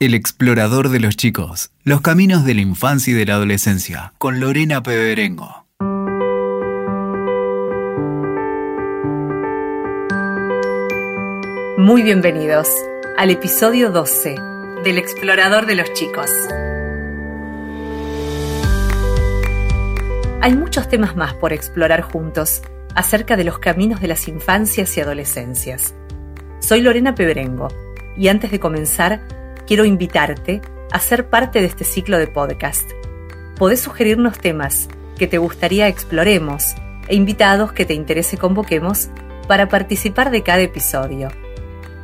[0.00, 4.40] El explorador de los chicos, los caminos de la infancia y de la adolescencia, con
[4.40, 5.66] Lorena Peberengo.
[11.78, 12.68] Muy bienvenidos
[13.16, 14.34] al episodio 12
[14.82, 16.28] del explorador de los chicos.
[20.40, 22.62] Hay muchos temas más por explorar juntos
[22.96, 25.94] acerca de los caminos de las infancias y adolescencias.
[26.58, 27.68] Soy Lorena Peberengo
[28.16, 30.60] y antes de comenzar quiero invitarte
[30.92, 32.88] a ser parte de este ciclo de podcast.
[33.56, 36.74] Podés sugerirnos temas que te gustaría exploremos
[37.08, 39.08] e invitados que te interese convoquemos
[39.48, 41.28] para participar de cada episodio.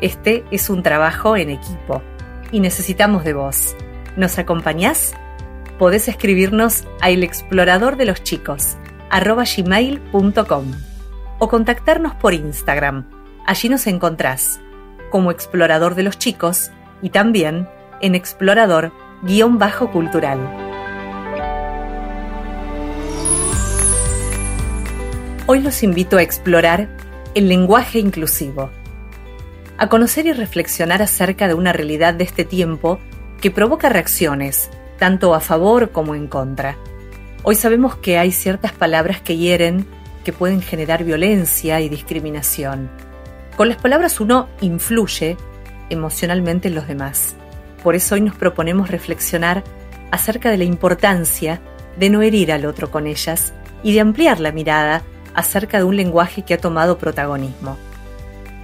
[0.00, 2.02] Este es un trabajo en equipo
[2.52, 3.76] y necesitamos de vos.
[4.16, 5.14] ¿Nos acompañás?
[5.78, 7.22] Podés escribirnos a el
[8.06, 8.76] los chicos
[9.10, 10.72] gmail.com
[11.38, 13.06] o contactarnos por Instagram.
[13.46, 14.60] Allí nos encontrás
[15.10, 16.70] como explorador de los chicos
[17.02, 17.68] y también
[18.00, 20.38] en explorador-cultural.
[25.46, 26.88] Hoy los invito a explorar
[27.34, 28.70] el lenguaje inclusivo,
[29.78, 33.00] a conocer y reflexionar acerca de una realidad de este tiempo
[33.40, 36.76] que provoca reacciones, tanto a favor como en contra.
[37.42, 39.86] Hoy sabemos que hay ciertas palabras que hieren,
[40.24, 42.90] que pueden generar violencia y discriminación.
[43.56, 45.36] Con las palabras uno influye
[45.90, 47.34] emocionalmente en los demás.
[47.82, 49.64] Por eso hoy nos proponemos reflexionar
[50.10, 51.60] acerca de la importancia
[51.98, 55.02] de no herir al otro con ellas y de ampliar la mirada
[55.34, 57.76] acerca de un lenguaje que ha tomado protagonismo.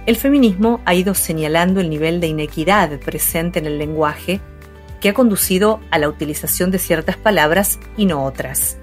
[0.05, 4.39] El feminismo ha ido señalando el nivel de inequidad presente en el lenguaje
[5.01, 8.77] que ha conducido a la utilización de ciertas palabras y no otras.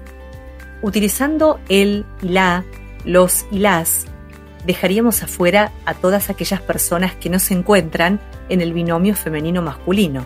[0.81, 2.63] Utilizando el y la,
[3.05, 4.05] los y las,
[4.65, 10.25] dejaríamos afuera a todas aquellas personas que no se encuentran en el binomio femenino-masculino.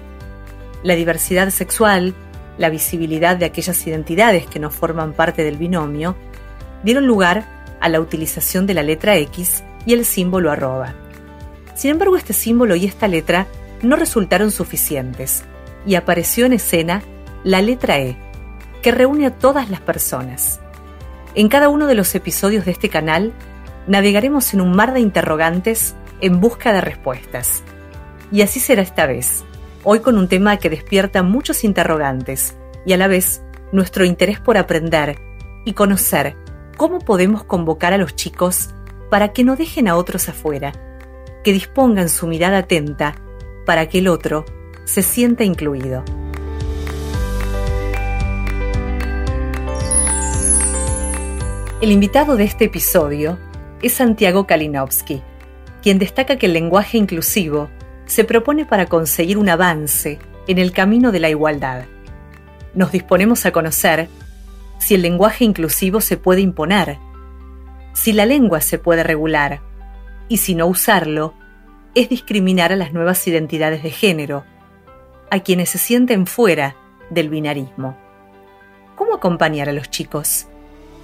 [0.83, 2.13] La diversidad sexual,
[2.57, 6.15] la visibilidad de aquellas identidades que no forman parte del binomio,
[6.83, 7.45] dieron lugar
[7.79, 10.93] a la utilización de la letra X y el símbolo arroba.
[11.75, 13.47] Sin embargo, este símbolo y esta letra
[13.81, 15.43] no resultaron suficientes
[15.85, 17.01] y apareció en escena
[17.43, 18.17] la letra E,
[18.81, 20.59] que reúne a todas las personas.
[21.35, 23.33] En cada uno de los episodios de este canal
[23.89, 27.63] navegaremos en un mar de interrogantes en busca de respuestas.
[28.31, 29.43] Y así será esta vez,
[29.83, 32.55] hoy con un tema que despierta muchos interrogantes
[32.85, 33.41] y a la vez
[33.71, 35.17] nuestro interés por aprender
[35.65, 36.37] y conocer
[36.77, 38.69] cómo podemos convocar a los chicos
[39.09, 40.71] para que no dejen a otros afuera,
[41.43, 43.15] que dispongan su mirada atenta
[43.65, 44.45] para que el otro
[44.85, 46.03] se sienta incluido.
[51.81, 53.39] El invitado de este episodio
[53.81, 55.21] es Santiago Kalinowski,
[55.81, 57.69] quien destaca que el lenguaje inclusivo
[58.05, 61.85] se propone para conseguir un avance en el camino de la igualdad.
[62.73, 64.09] Nos disponemos a conocer
[64.79, 66.97] si el lenguaje inclusivo se puede imponer,
[67.93, 69.61] si la lengua se puede regular,
[70.27, 71.33] y si no usarlo
[71.95, 74.45] es discriminar a las nuevas identidades de género,
[75.31, 76.75] a quienes se sienten fuera
[77.09, 77.97] del binarismo.
[78.95, 80.47] ¿Cómo acompañar a los chicos?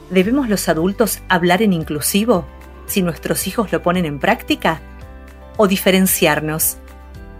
[0.09, 2.45] ¿Debemos los adultos hablar en inclusivo?
[2.87, 4.79] Si nuestros hijos lo ponen en práctica?
[5.57, 6.77] ¿O diferenciarnos,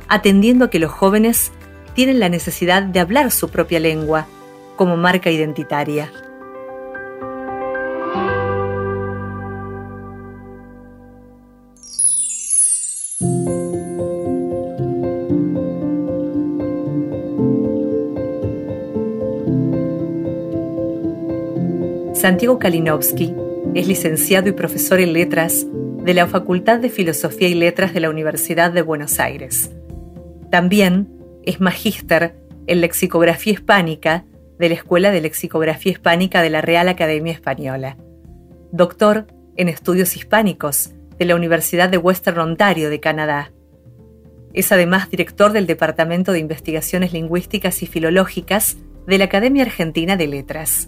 [0.08, 1.52] atendiendo a que los jóvenes
[1.94, 4.28] tienen la necesidad de hablar su propia lengua
[4.76, 6.12] como marca identitaria?
[22.14, 23.45] Santiago Kalinowski
[23.76, 25.68] es licenciado y profesor en letras
[26.02, 29.70] de la Facultad de Filosofía y Letras de la Universidad de Buenos Aires.
[30.50, 31.10] También
[31.44, 32.38] es magíster
[32.68, 34.24] en lexicografía hispánica
[34.58, 37.98] de la Escuela de Lexicografía Hispánica de la Real Academia Española.
[38.72, 39.28] Doctor
[39.58, 43.52] en estudios hispánicos de la Universidad de Western Ontario de Canadá.
[44.54, 50.28] Es además director del Departamento de Investigaciones Lingüísticas y Filológicas de la Academia Argentina de
[50.28, 50.88] Letras.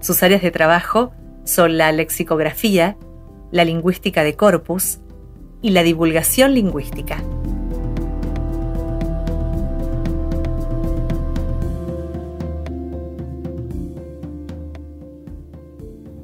[0.00, 1.12] Sus áreas de trabajo
[1.48, 2.96] son la lexicografía,
[3.50, 4.98] la lingüística de corpus
[5.62, 7.22] y la divulgación lingüística.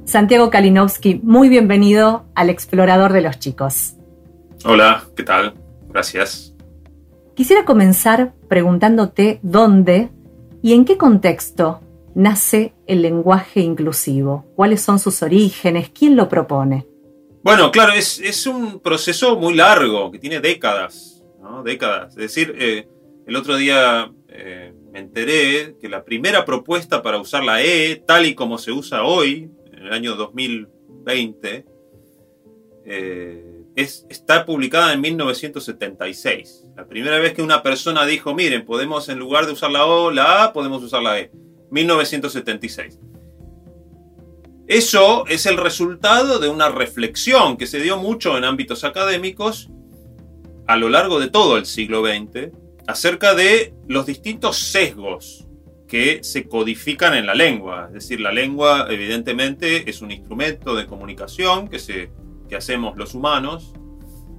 [0.04, 3.94] Santiago Kalinowski, muy bienvenido al Explorador de los Chicos.
[4.64, 5.54] Hola, ¿qué tal?
[5.88, 6.54] Gracias.
[7.34, 10.10] Quisiera comenzar preguntándote dónde
[10.62, 11.80] y en qué contexto
[12.14, 14.46] nace el lenguaje inclusivo?
[14.56, 15.90] ¿Cuáles son sus orígenes?
[15.90, 16.86] ¿Quién lo propone?
[17.42, 21.62] Bueno, claro, es, un proceso muy largo, que tiene décadas, ¿no?
[21.62, 22.10] Décadas.
[22.16, 22.88] Es decir, eh,
[23.26, 28.24] el otro día eh, me enteré que la primera propuesta para usar la E, tal
[28.24, 31.66] y como se usa hoy, en el año 2020,
[32.86, 36.64] eh, es, está publicada en 1976.
[36.76, 40.10] La primera vez que una persona dijo, miren, podemos en lugar de usar la O,
[40.10, 41.30] la A, podemos usar la E.
[41.74, 43.00] 1976.
[44.66, 49.68] Eso es el resultado de una reflexión que se dio mucho en ámbitos académicos
[50.66, 52.50] a lo largo de todo el siglo XX
[52.86, 55.46] acerca de los distintos sesgos
[55.86, 57.86] que se codifican en la lengua.
[57.88, 62.10] Es decir, la lengua evidentemente es un instrumento de comunicación que, se,
[62.48, 63.74] que hacemos los humanos.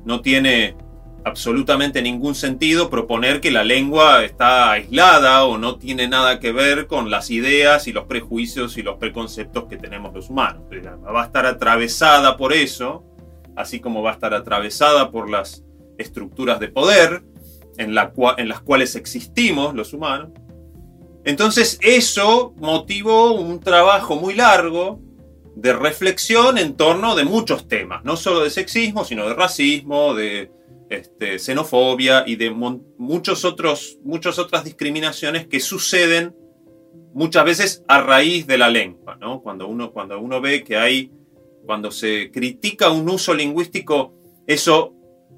[0.05, 0.75] No tiene
[1.25, 6.85] absolutamente ningún sentido proponer que la lengua está aislada o no tiene nada que ver
[6.85, 10.63] con las ideas y los prejuicios y los preconceptos que tenemos los humanos.
[10.71, 13.03] Va a estar atravesada por eso,
[13.55, 15.63] así como va a estar atravesada por las
[15.97, 17.23] estructuras de poder
[17.77, 17.95] en,
[18.37, 20.29] en las cuales existimos los humanos.
[21.23, 24.99] Entonces eso motivó un trabajo muy largo
[25.55, 30.51] de reflexión en torno de muchos temas, no solo de sexismo, sino de racismo, de
[30.89, 36.35] este, xenofobia y de muchos otros, muchas otras discriminaciones que suceden
[37.13, 39.17] muchas veces a raíz de la lengua.
[39.41, 41.11] Cuando, uno, cuando uno ve que hay,
[41.65, 44.13] cuando se critica un uso lingüístico,
[44.45, 44.93] eso,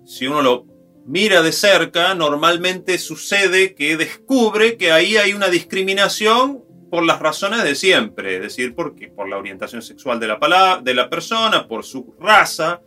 [0.05, 0.65] si uno lo
[1.05, 7.63] mira de cerca, normalmente sucede que descubre que ahí hay una discriminación por las razones
[7.63, 11.85] de siempre, es decir, porque por la orientación sexual de la, de la persona, por
[11.85, 12.81] su raza,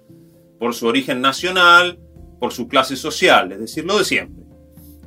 [0.58, 1.98] por su origen nacional,
[2.40, 4.44] por su clase social, es decir, lo de siempre.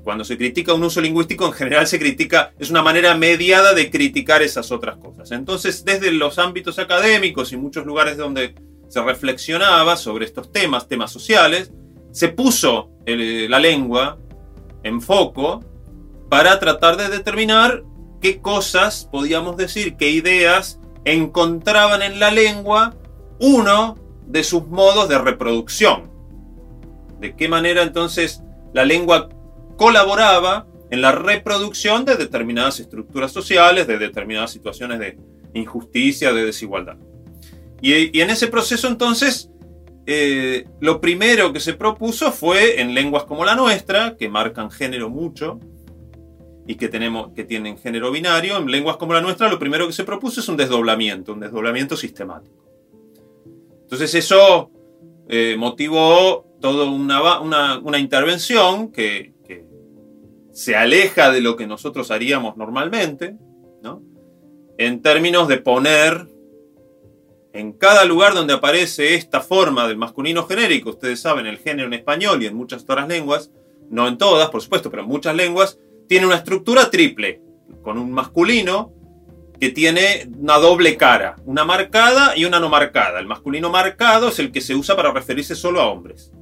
[0.03, 3.89] Cuando se critica un uso lingüístico, en general se critica, es una manera mediada de
[3.89, 5.31] criticar esas otras cosas.
[5.31, 8.53] Entonces, desde los ámbitos académicos y muchos lugares donde
[8.89, 11.71] se reflexionaba sobre estos temas, temas sociales,
[12.11, 14.19] se puso la lengua
[14.83, 15.63] en foco
[16.29, 17.83] para tratar de determinar
[18.21, 22.95] qué cosas podíamos decir, qué ideas encontraban en la lengua
[23.39, 23.97] uno
[24.27, 26.12] de sus modos de reproducción
[27.23, 28.43] de qué manera entonces
[28.73, 29.29] la lengua
[29.77, 35.17] colaboraba en la reproducción de determinadas estructuras sociales, de determinadas situaciones de
[35.53, 36.97] injusticia, de desigualdad.
[37.81, 39.49] Y, en ese proceso entonces,
[40.05, 45.09] eh, lo primero que se propuso fue en lenguas como la nuestra, que marcan género
[45.09, 45.59] mucho
[46.67, 49.93] y que, tenemos, que tienen género binario, en lenguas como la nuestra lo primero que
[49.93, 52.63] se propuso es un desdoblamiento, un desdoblamiento sistemático.
[53.83, 54.69] Entonces eso
[55.29, 59.33] eh, motivó toda una, intervención que,
[60.53, 63.35] se aleja de lo que nosotros haríamos normalmente,
[64.77, 66.25] en términos de poner
[67.51, 71.95] en cada lugar donde aparece esta forma del masculino genérico, ustedes saben, el género en
[71.95, 73.51] español y en muchas otras lenguas,
[73.89, 75.77] no en todas, por supuesto, pero en muchas lenguas,
[76.07, 77.41] tiene una estructura triple,
[77.81, 78.93] con un masculino
[79.59, 83.19] que tiene una doble cara, una marcada y una no marcada.
[83.19, 86.32] El masculino marcado es el que se usa para referirse solo a hombres.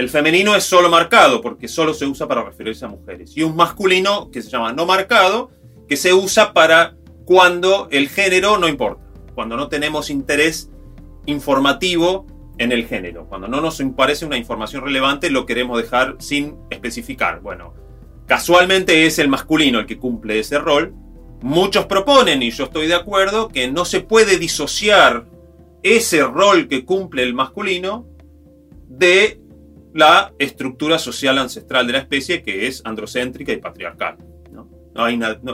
[0.00, 3.36] El femenino es solo marcado porque solo se usa para referirse a mujeres.
[3.36, 5.50] Y un masculino que se llama no marcado,
[5.86, 9.02] que se usa para cuando el género no importa,
[9.34, 10.70] cuando no tenemos interés
[11.26, 12.26] informativo
[12.56, 17.42] en el género, cuando no nos parece una información relevante, lo queremos dejar sin especificar.
[17.42, 17.74] Bueno,
[18.24, 20.94] casualmente es el masculino el que cumple ese rol.
[21.42, 25.26] Muchos proponen, y yo estoy de acuerdo, que no se puede disociar
[25.82, 28.06] ese rol que cumple el masculino
[28.88, 29.40] de
[29.94, 34.18] la estructura social ancestral de la especie que es androcéntrica y patriarcal.
[34.52, 35.08] No,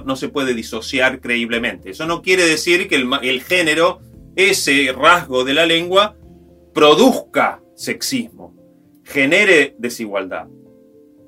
[0.05, 1.91] no, se puede disociar creíblemente.
[1.91, 4.01] Eso no quiere decir que el, género,
[4.35, 6.17] ese rasgo de la lengua,
[6.75, 8.57] produzca sexismo,
[9.05, 10.49] genere desigualdad.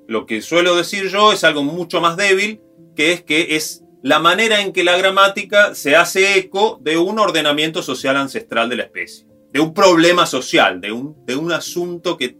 [0.08, 2.60] Lo que suelo decir yo es algo mucho más débil,
[2.96, 7.18] que es que es la manera en que la gramática se hace eco de un
[7.18, 12.16] ordenamiento social ancestral de la especie, de un problema social, de un, de un asunto
[12.16, 12.36] que,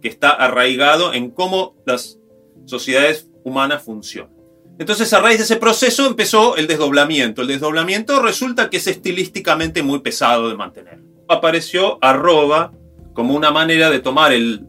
[0.00, 2.18] que está arraigado en cómo las
[2.64, 4.40] sociedades humanas funcionan.
[4.78, 7.42] Entonces, a raíz de ese proceso empezó el desdoblamiento.
[7.42, 11.00] El desdoblamiento resulta que es estilísticamente muy pesado de mantener.
[11.28, 12.72] Apareció arroba
[13.12, 14.66] como una manera de tomar el,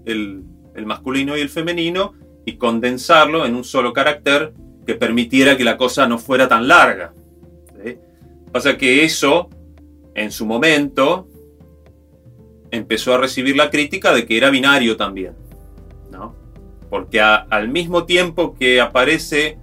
[0.85, 2.13] masculino y el femenino
[2.45, 4.53] y condensarlo en un solo carácter
[4.85, 7.13] que permitiera que la cosa no fuera tan larga.
[8.51, 9.49] Pasa que eso,
[10.13, 11.29] en su momento,
[12.71, 15.35] empezó a recibir la crítica de que era binario también.
[16.09, 16.35] ¿no?
[16.89, 19.57] Porque al mismo tiempo que aparece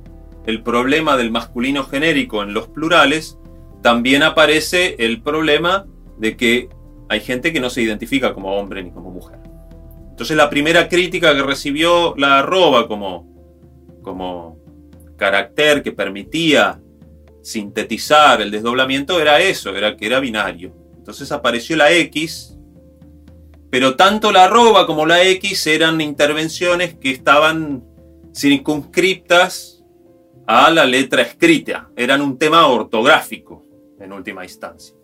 [0.46, 3.38] el problema del masculino genérico en los plurales,
[3.82, 5.86] también aparece el problema
[6.16, 6.68] de que
[7.08, 9.38] hay gente que no se identifica como hombre ni como mujer.
[10.10, 13.28] Entonces la primera crítica que recibió la arroba como,
[14.02, 14.58] como
[15.16, 16.80] carácter que permitía
[17.42, 20.74] sintetizar el desdoblamiento era eso, era que era binario.
[20.96, 22.57] Entonces apareció la X,
[23.70, 27.84] pero tanto la arroba como la X eran intervenciones que estaban
[28.34, 29.84] circunscriptas
[30.46, 33.66] a la letra escrita, eran un tema ortográfico
[34.00, 34.94] en última instancia,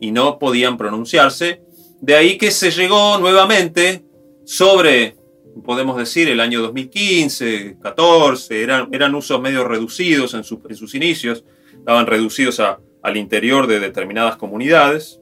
[0.00, 1.62] y no podían pronunciarse.
[2.00, 4.04] De ahí que se llegó nuevamente
[4.44, 5.16] sobre
[5.62, 12.06] podemos decir, el año 2015, 14, eran, eran usos medio reducidos en, sus inicios, estaban
[12.06, 15.20] reducidos al interior de determinadas comunidades,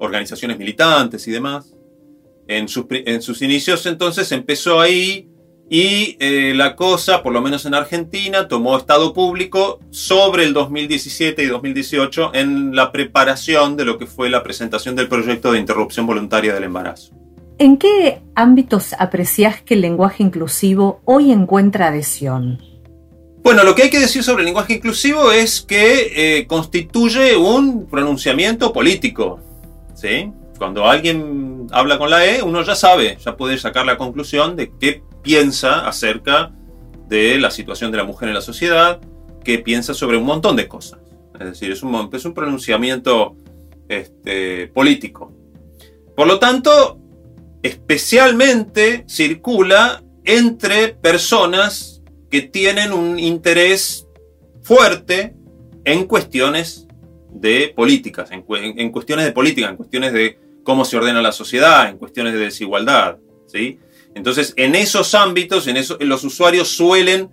[0.00, 1.74] organizaciones militantes y demás.
[2.48, 5.30] En sus, en sus inicios entonces empezó ahí
[5.72, 11.44] y eh, la cosa, por lo menos en Argentina, tomó estado público sobre el 2017
[11.44, 16.08] y 2018 en la preparación de lo que fue la presentación del proyecto de interrupción
[16.08, 17.14] voluntaria del embarazo.
[17.58, 22.58] ¿En qué ámbitos aprecias que el lenguaje inclusivo hoy encuentra adhesión?
[23.44, 27.86] Bueno, lo que hay que decir sobre el lenguaje inclusivo es que eh, constituye un
[27.86, 29.38] pronunciamiento político.
[30.58, 34.72] Cuando alguien habla con la E, uno ya sabe, ya puede sacar la conclusión de
[34.78, 36.52] qué piensa acerca
[37.08, 39.00] de la situación de la mujer en la sociedad,
[39.44, 41.00] qué piensa sobre un montón de cosas.
[41.38, 43.36] Es decir, es un, es un pronunciamiento
[43.88, 45.32] este, político.
[46.14, 46.98] Por lo tanto,
[47.62, 54.06] especialmente circula entre personas que tienen un interés
[54.62, 55.34] fuerte
[55.84, 56.86] en cuestiones
[57.32, 58.42] de políticas, en,
[58.90, 63.18] cuestiones de política, en cuestiones de cómo se ordena la sociedad, en cuestiones de desigualdad.
[63.46, 63.78] ¿sí?
[64.14, 67.30] Entonces, en esos ámbitos, en eso, los usuarios suelen,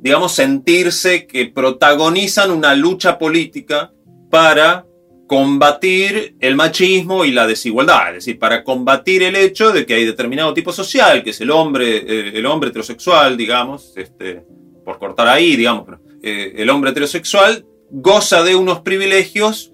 [0.00, 3.92] digamos, sentirse que protagonizan una lucha política
[4.30, 4.86] para
[5.26, 10.04] combatir el machismo y la desigualdad, es decir, para combatir el hecho de que hay
[10.04, 14.44] determinado tipo social, que es el hombre, eh, el hombre heterosexual, digamos, este,
[14.84, 15.86] por cortar ahí, digamos,
[16.22, 17.64] eh, el hombre heterosexual
[17.96, 19.72] goza de unos privilegios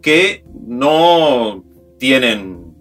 [0.00, 1.64] que no
[1.98, 2.76] tienen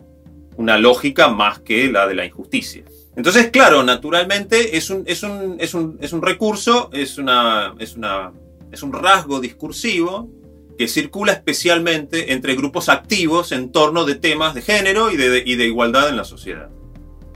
[0.58, 2.84] una lógica más que la de la injusticia.
[3.15, 7.96] Entonces, claro, naturalmente es un, es un, es un, es un recurso, es, una, es,
[7.96, 8.32] una,
[8.72, 10.30] es un rasgo discursivo
[10.77, 15.56] que circula especialmente entre grupos activos en torno de temas de género y de, y
[15.56, 16.70] de igualdad en la sociedad.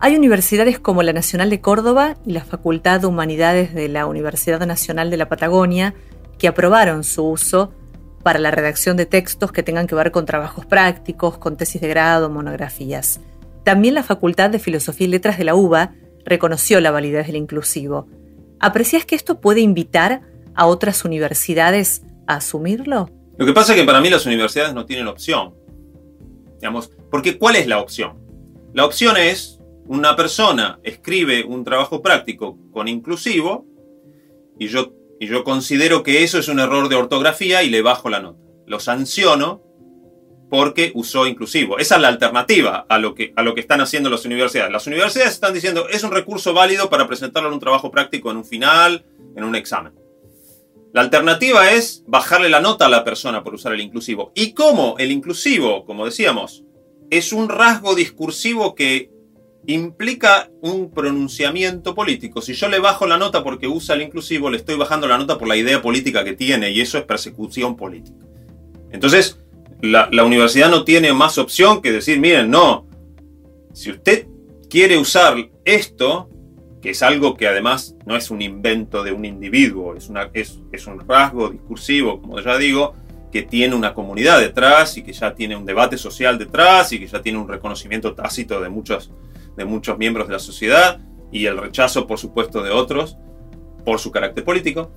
[0.02, 4.66] Hay universidades como la Nacional de Córdoba y la Facultad de Humanidades de la Universidad
[4.68, 5.96] Nacional de la Patagonia
[6.40, 7.72] que aprobaron su uso
[8.24, 11.88] para la redacción de textos que tengan que ver con trabajos prácticos, con tesis de
[11.88, 13.22] grado, monografías.
[13.64, 15.94] También la Facultad de Filosofía y Letras de la UBA
[16.26, 18.08] reconoció la validez del inclusivo.
[18.60, 20.22] ¿Aprecias que esto puede invitar
[20.56, 23.10] a otras universidades a asumirlo?
[23.38, 25.54] Lo que pasa es que para mí las universidades no tienen opción.
[26.60, 28.18] Digamos, porque ¿cuál es la opción?
[28.74, 33.66] La opción es una persona escribe un trabajo práctico con inclusivo
[34.60, 38.10] y yo, y yo considero que eso es un error de ortografía y le bajo
[38.10, 38.40] la nota.
[38.66, 39.62] Lo sanciono
[40.50, 41.78] porque usó inclusivo.
[41.78, 44.72] Esa es la alternativa a lo, que, a lo que están haciendo las universidades.
[44.72, 48.38] Las universidades están diciendo es un recurso válido para presentarlo en un trabajo práctico en
[48.38, 49.94] un final, en un examen.
[50.94, 54.32] La alternativa es bajarle la nota a la persona por usar el inclusivo.
[54.34, 56.64] ¿Y cómo el inclusivo, como decíamos,
[57.12, 59.12] es un rasgo discursivo que
[59.74, 62.42] implica un pronunciamiento político?
[62.42, 65.38] Si yo le bajo la nota porque usa el inclusivo, le estoy bajando la nota
[65.38, 68.26] por la idea política que tiene y eso es persecución política.
[68.92, 69.40] Entonces,
[69.82, 72.88] la, universidad no tiene más opción que decir, miren, no,
[73.74, 74.28] si usted
[74.70, 76.30] quiere usar esto,
[76.82, 80.10] que es algo que además no es un invento de un individuo, es,
[80.72, 82.96] es, un rasgo discursivo, como ya digo,
[83.32, 87.08] que tiene una comunidad detrás y que ya tiene un debate social detrás y que
[87.08, 89.12] ya tiene un reconocimiento tácito de muchos,
[89.56, 91.00] de muchos miembros de la sociedad
[91.32, 93.18] y el rechazo, por supuesto, de otros
[93.86, 94.92] por su carácter político.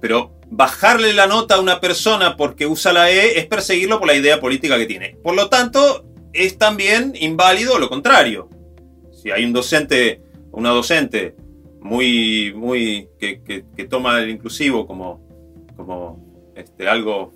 [0.00, 4.14] Pero bajarle la nota a una persona porque usa la E es perseguirlo por la
[4.14, 5.16] idea política que tiene.
[5.22, 8.48] Por lo tanto, es también inválido lo contrario.
[9.10, 10.22] Si hay un docente
[10.58, 11.36] una docente
[11.80, 15.24] muy, muy, que, toma el inclusivo como,
[15.76, 17.32] como este, algo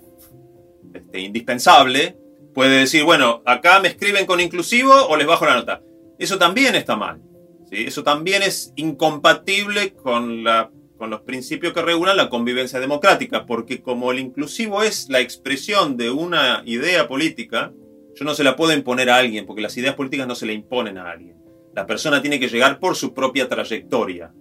[0.93, 2.17] este, indispensable,
[2.53, 5.81] puede decir, bueno, acá me escriben con inclusivo o les bajo la nota.
[6.17, 7.21] Eso también está mal.
[7.69, 7.83] ¿sí?
[7.85, 13.81] Eso también es incompatible con, la, con los principios que regulan la convivencia democrática, porque
[13.81, 17.73] como el inclusivo es la expresión de una idea política,
[18.15, 20.53] yo no se la puedo imponer a alguien, porque las ideas políticas no se le
[20.53, 21.37] imponen a alguien.
[21.75, 24.31] La persona tiene que llegar por su propia trayectoria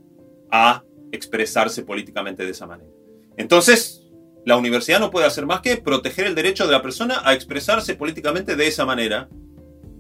[0.50, 2.90] a expresarse políticamente de esa manera.
[3.36, 4.02] Entonces,
[4.44, 7.94] la universidad no puede hacer más que proteger el derecho de la persona a expresarse
[7.94, 9.28] políticamente de esa manera,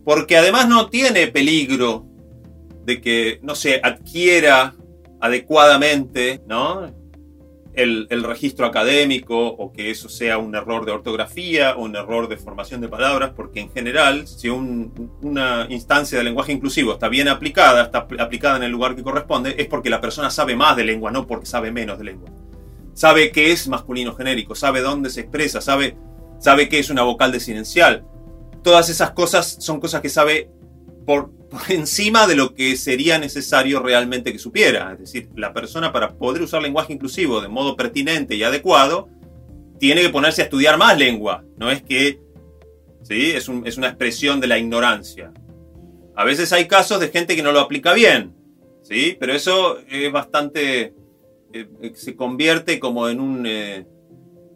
[0.04, 2.06] porque además no tiene peligro
[2.84, 4.74] de que no se adquiera
[5.20, 6.92] adecuadamente ¿no?
[7.74, 12.36] el, registro académico o que eso sea un error de ortografía o un error de
[12.36, 17.84] formación de palabras, porque en general, si una instancia de lenguaje inclusivo está bien aplicada,
[17.84, 21.10] está aplicada en el lugar que corresponde, es porque la persona sabe más de lengua,
[21.10, 22.30] no porque sabe menos de lengua.
[22.94, 25.96] Sabe qué es masculino genérico, sabe dónde se expresa, sabe,
[26.38, 28.04] sabe qué es una vocal desinencial.
[28.62, 30.50] Todas esas cosas son cosas que sabe
[31.06, 31.30] por,
[31.68, 34.92] encima de lo que sería necesario realmente que supiera.
[34.92, 39.08] Es decir, la persona para poder usar lenguaje inclusivo de modo pertinente y adecuado,
[39.78, 41.44] tiene que ponerse a estudiar más lengua.
[41.56, 42.20] No es que
[43.02, 43.30] ¿sí?
[43.30, 45.32] es, es una expresión de la ignorancia.
[46.14, 48.34] A veces hay casos de gente que no lo aplica bien,
[48.82, 49.16] ¿sí?
[49.18, 50.94] pero eso es bastante...
[51.54, 53.46] Eh, se convierte como en un...
[53.46, 53.86] Eh,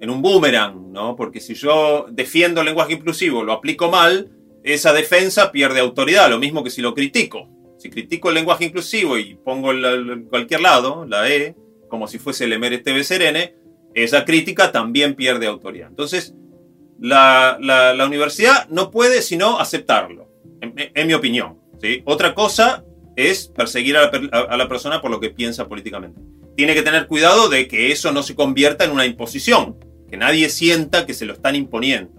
[0.00, 1.16] en un boomerang, ¿no?
[1.16, 4.30] Porque si yo defiendo el lenguaje inclusivo, lo aplico mal,
[4.62, 7.48] esa defensa pierde autoridad, lo mismo que si lo critico.
[7.78, 11.54] Si critico el lenguaje inclusivo y pongo en cualquier lado la E,
[11.88, 13.54] como si fuese el Emer Serene,
[13.94, 15.88] esa crítica también pierde autoridad.
[15.88, 16.34] Entonces,
[16.98, 17.58] la,
[18.06, 20.28] universidad no puede sino aceptarlo,
[20.60, 21.58] en, mi opinión.
[21.80, 22.02] ¿sí?
[22.04, 22.84] Otra cosa
[23.14, 26.20] es perseguir a la, a la persona por lo que piensa políticamente.
[26.56, 29.76] Tiene que tener cuidado de que eso no se convierta en una imposición,
[30.10, 32.12] que nadie sienta que se lo están imponiendo.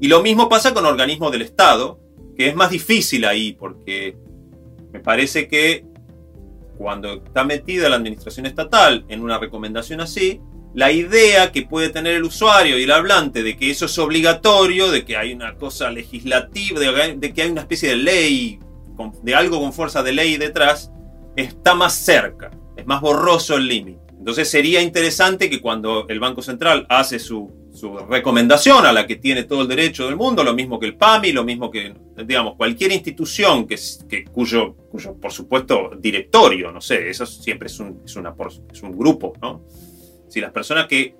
[0.00, 2.00] Y lo mismo pasa con organismos del Estado,
[2.36, 4.16] que es más difícil ahí, porque
[4.92, 5.84] me parece que
[6.78, 10.40] cuando está metida la administración estatal en una recomendación así,
[10.72, 14.90] la idea que puede tener el usuario y el hablante de que eso es obligatorio,
[14.90, 18.60] de que hay una cosa legislativa, de, que hay una especie de ley,
[19.22, 20.90] de algo con fuerza de ley detrás,
[21.36, 24.09] está más cerca, es más borroso el límite.
[24.20, 29.16] Entonces sería interesante que cuando el Banco Central hace su su recomendación a la que
[29.16, 31.94] tiene todo el derecho del mundo, lo mismo que el PAMI, lo mismo que,
[32.26, 37.78] digamos, cualquier institución que, que cuyo, cuyo, por supuesto, directorio, no sé, eso siempre es
[37.78, 38.34] un, es, una,
[38.72, 39.64] es un grupo, ¿no?
[40.28, 41.14] Si las personas que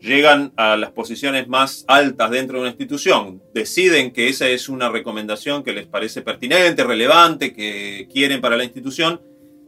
[0.00, 4.88] llegan a las posiciones más altas dentro de una institución deciden que esa es una
[4.90, 9.20] recomendación que les parece pertinente, relevante, que quieren para la institución,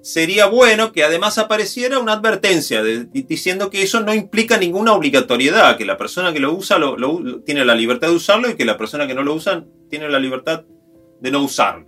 [0.03, 5.85] sería bueno que además apareciera una advertencia diciendo que eso no implica ninguna obligatoriedad, que
[5.85, 9.07] la persona que lo usa lo, tiene la libertad de usarlo y que la persona
[9.07, 10.65] que no lo usa tiene la libertad
[11.21, 11.87] de no usarlo.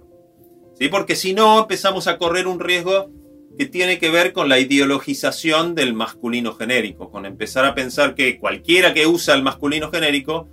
[0.79, 0.89] ¿Sí?
[0.89, 3.11] Porque si no, empezamos a correr un riesgo
[3.59, 8.39] que tiene que ver con la ideologización del masculino genérico, con empezar a pensar que
[8.39, 10.49] cualquiera que usa el masculino genérico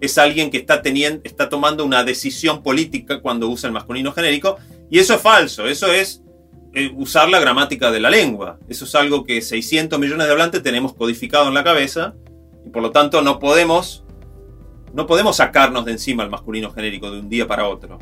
[0.00, 4.56] es alguien que está, teniendo, está tomando una decisión política cuando usa el masculino genérico,
[4.90, 6.22] y eso es falso, eso es
[6.78, 8.58] eh, usar la gramática de la lengua.
[8.68, 12.14] Eso es algo que 600 millones de hablantes tenemos codificado en la cabeza
[12.66, 14.04] y por lo tanto no podemos,
[14.92, 17.98] no podemos sacarnos de encima el masculino genérico de un día para otro.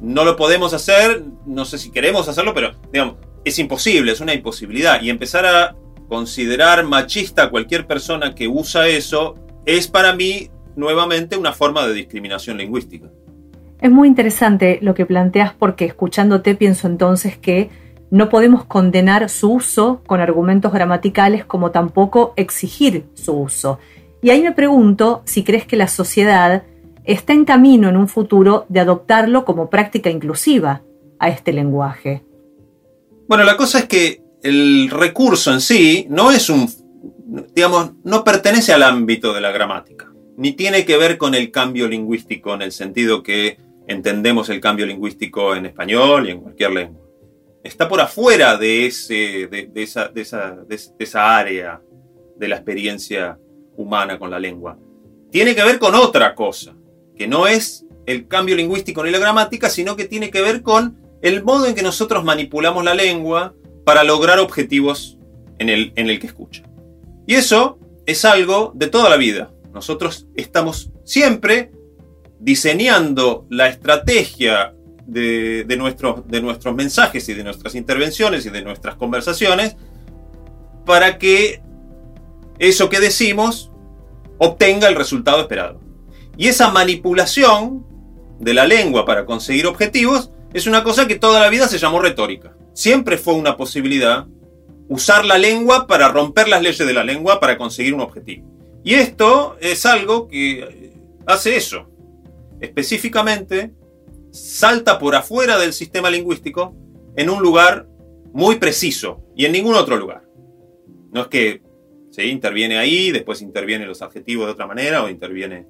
[0.00, 4.34] No lo podemos hacer, no sé si queremos hacerlo, pero digamos, es imposible, es una
[4.34, 5.02] imposibilidad.
[5.02, 5.74] Y empezar a
[6.08, 9.34] considerar machista a cualquier persona que usa eso
[9.66, 13.10] es para mí nuevamente una forma de discriminación lingüística.
[13.82, 17.68] Es muy interesante lo que planteas porque escuchándote pienso entonces que
[18.12, 23.80] no podemos condenar su uso con argumentos gramaticales como tampoco exigir su uso.
[24.22, 26.62] Y ahí me pregunto si crees que la sociedad
[27.02, 30.82] está en camino en un futuro de adoptarlo como práctica inclusiva
[31.18, 32.22] a este lenguaje.
[33.26, 36.70] Bueno, la cosa es que el recurso en sí no es un,
[37.52, 41.88] digamos, no pertenece al ámbito de la gramática, ni tiene que ver con el cambio
[41.88, 47.02] lingüístico en el sentido que entendemos el cambio lingüístico en español y en cualquier lengua.
[47.62, 51.80] Está por afuera de, ese, de, esa, de, esa, área
[52.36, 53.38] de la experiencia
[53.76, 54.76] humana con la lengua.
[55.30, 56.74] Tiene que ver con otra cosa,
[57.16, 60.98] que no es el cambio lingüístico ni la gramática, sino que tiene que ver con
[61.22, 65.18] el modo en que nosotros manipulamos la lengua para lograr objetivos
[65.58, 66.64] en el, en el que escucha.
[67.26, 69.52] Y eso es algo de toda la vida.
[69.72, 71.70] Nosotros estamos siempre
[72.42, 74.74] diseñando la estrategia
[75.06, 76.24] de, nuestros,
[76.74, 79.76] mensajes y de nuestras intervenciones y de nuestras conversaciones
[80.84, 81.62] para que
[82.58, 83.70] eso que decimos
[84.38, 85.80] obtenga el resultado esperado.
[86.36, 87.86] Y esa manipulación
[88.40, 92.00] de la lengua para conseguir objetivos es una cosa que toda la vida se llamó
[92.00, 92.56] retórica.
[92.74, 94.26] Siempre fue una posibilidad
[94.88, 98.48] usar la lengua para romper las leyes de la lengua para conseguir un objetivo.
[98.82, 100.92] Y esto es algo que
[101.24, 101.91] hace eso
[102.62, 103.72] específicamente
[104.30, 106.74] salta por afuera del sistema lingüístico
[107.16, 107.86] en un lugar
[108.32, 110.24] muy preciso y en ningún otro lugar.
[111.12, 111.62] No es que
[112.10, 115.66] se interviene ahí, después interviene los adjetivos de otra manera o interviene...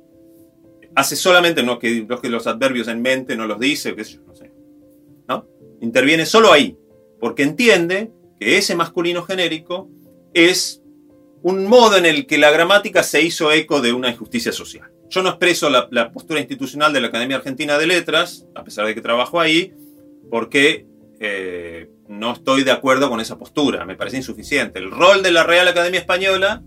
[0.94, 4.22] Hace solamente, no que, que los adverbios en mente no los dice, qué sé yo,
[4.26, 4.52] no sé.
[5.26, 5.48] ¿no?
[5.81, 6.76] Interviene solo ahí,
[7.18, 9.88] porque entiende que ese masculino genérico
[10.35, 10.83] es
[11.42, 14.91] un modo en el que la gramática se hizo eco de una injusticia social.
[15.12, 18.94] Yo no expreso la, postura institucional de la Academia Argentina de Letras, a pesar de
[18.94, 19.75] que trabajo ahí,
[20.31, 20.87] porque
[21.20, 24.79] eh, no estoy de acuerdo con esa postura, me parece insuficiente.
[24.79, 26.62] El rol de la Real Academia Española,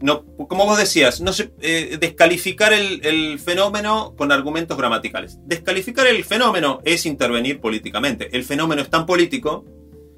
[0.00, 5.36] no, como vos decías, no eh, descalificar el, fenómeno con argumentos gramaticales.
[5.44, 8.34] Descalificar el fenómeno es intervenir políticamente.
[8.34, 9.66] El fenómeno es tan político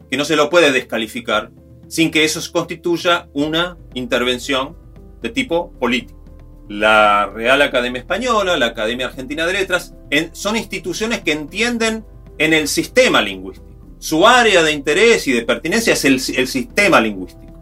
[0.08, 1.50] que no se lo puede descalificar
[1.88, 4.76] sin que eso constituya una intervención
[5.20, 6.21] de tipo político.
[6.68, 9.94] La Real Academia Española, la Academia Argentina de Letras,
[10.32, 12.04] son instituciones que entienden
[12.38, 13.72] en el sistema lingüístico.
[13.98, 17.52] Su área de interés y de pertinencia es el, sistema lingüístico.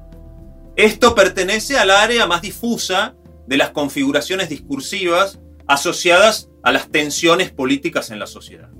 [0.77, 3.15] Esto pertenece al área más difusa
[3.47, 8.71] de las configuraciones discursivas asociadas a las tensiones políticas en la sociedad.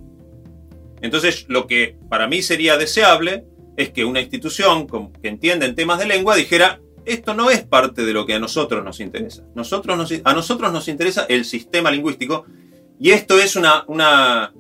[1.03, 3.45] Entonces, lo que para mí sería deseable
[3.77, 4.87] es que una institución
[5.21, 6.81] que entiende en temas de lengua dijera,
[7.13, 9.45] esto no es parte de lo que a nosotros nos interesa.
[9.55, 12.47] Nosotros a nosotros nos interesa el sistema lingüístico
[12.99, 14.53] y esto es una, una,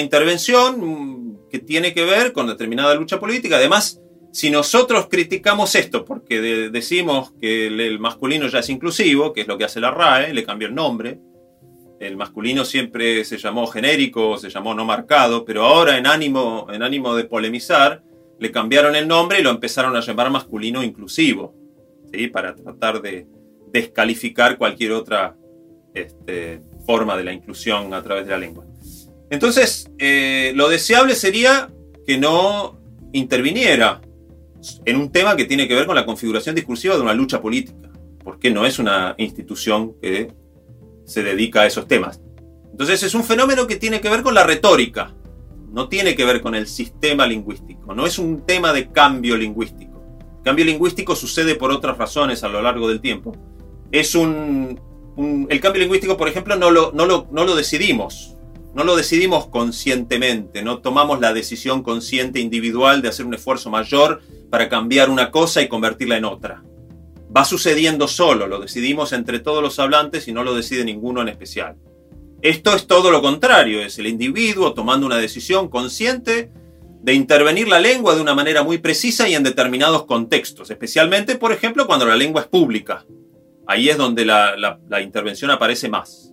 [0.00, 3.56] intervención que tiene que ver con determinada lucha política.
[3.56, 4.00] Además,
[4.32, 6.40] si nosotros criticamos esto porque
[6.70, 10.44] decimos que el, masculino ya es inclusivo, que es lo que hace la RAE, le
[10.44, 11.18] cambió el nombre,
[11.98, 16.84] el masculino siempre se llamó genérico, se llamó no marcado, pero ahora en ánimo, en
[16.84, 18.02] ánimo de polemizar,
[18.38, 21.54] le cambiaron el nombre y lo empezaron a llamar masculino inclusivo,
[22.12, 22.28] ¿sí?
[22.28, 23.26] para tratar de
[23.72, 25.36] descalificar cualquier otra
[25.94, 28.64] este, forma de la inclusión a través de la lengua.
[29.30, 31.70] Entonces, eh, lo deseable sería
[32.06, 32.78] que no
[33.12, 34.00] interviniera
[34.84, 37.90] en un tema que tiene que ver con la configuración discursiva de una lucha política,
[38.24, 40.32] porque no es una institución que
[41.04, 42.20] se dedica a esos temas.
[42.70, 45.14] Entonces es un fenómeno que tiene que ver con la retórica,
[45.70, 49.87] no tiene que ver con el sistema lingüístico, no es un tema de cambio lingüístico.
[50.48, 53.36] Cambio lingüístico sucede por otras razones a lo largo del tiempo.
[53.92, 54.80] Es un,
[55.50, 58.34] el cambio lingüístico, por ejemplo, no lo, no, lo, no lo decidimos,
[58.74, 64.22] no lo decidimos conscientemente, no tomamos la decisión consciente individual de hacer un esfuerzo mayor
[64.48, 66.62] para cambiar una cosa y convertirla en otra.
[67.36, 71.28] Va sucediendo solo, lo decidimos entre todos los hablantes y no lo decide ninguno en
[71.28, 71.76] especial.
[72.40, 76.50] Esto es todo lo contrario, es el individuo tomando una decisión consciente
[77.02, 81.52] de intervenir la lengua de una manera muy precisa y en determinados contextos, especialmente, por
[81.52, 83.04] ejemplo, cuando la lengua es pública.
[83.66, 86.32] Ahí es donde la, intervención aparece más.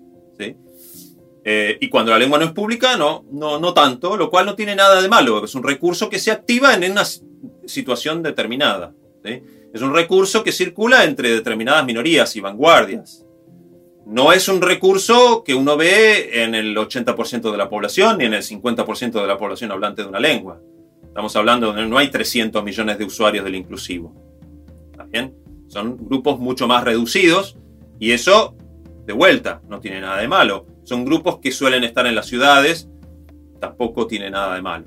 [1.47, 4.56] Eh, y cuando la lengua no es pública, no, no, no tanto, lo cual no
[4.56, 7.04] tiene nada de malo, es un recurso que se activa en una
[7.65, 8.93] situación determinada.
[9.23, 13.24] Es un recurso que circula entre determinadas minorías y vanguardias
[14.06, 18.36] no es un recurso que uno ve en el 80% de la población ni en
[18.36, 20.62] el 50% de la población hablante de una lengua.
[21.04, 24.13] Estamos hablando de no hay 300 millones de usuarios del inclusivo.
[24.91, 25.32] ¿Está?
[25.68, 27.58] Son grupos mucho más reducidos
[28.00, 28.56] y eso,
[29.06, 30.68] de vuelta, no tiene nada de malo.
[30.84, 32.89] Son grupos que suelen estar en las ciudades,
[33.60, 34.86] tampoco tiene nada de malo.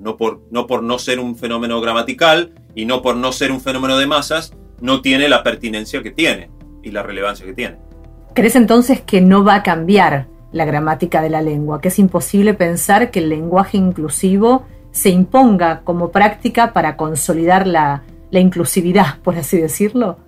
[0.00, 4.06] no por no ser un fenómeno gramatical y no por no ser un fenómeno de
[4.06, 6.50] masas, no tiene la pertinencia que tiene
[6.82, 7.89] y la relevancia que tiene.
[8.34, 11.80] ¿Crees entonces que no va a cambiar la gramática de la lengua?
[11.80, 18.04] Que es imposible pensar que el lenguaje inclusivo se imponga como práctica para consolidar la,
[18.30, 20.18] inclusividad, por así decirlo?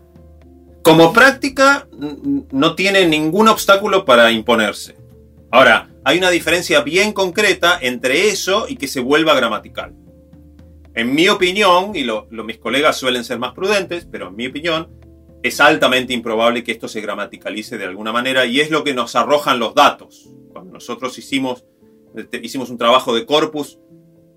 [0.83, 1.87] Como práctica
[2.51, 4.97] no tiene ningún obstáculo para imponerse.
[5.53, 9.95] Ahora, hay una diferencia bien concreta entre eso y que se vuelva gramatical.
[10.95, 12.05] En mi opinión, y
[12.43, 14.88] mis colegas suelen ser más prudentes, pero en mi opinión,
[15.42, 19.16] es altamente improbable que esto se gramaticalice de alguna manera y es lo que nos
[19.16, 20.31] arrojan los datos.
[20.52, 21.64] Cuando nosotros hicimos,
[22.16, 23.78] este, hicimos un trabajo de corpus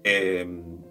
[0.03, 0.47] eh,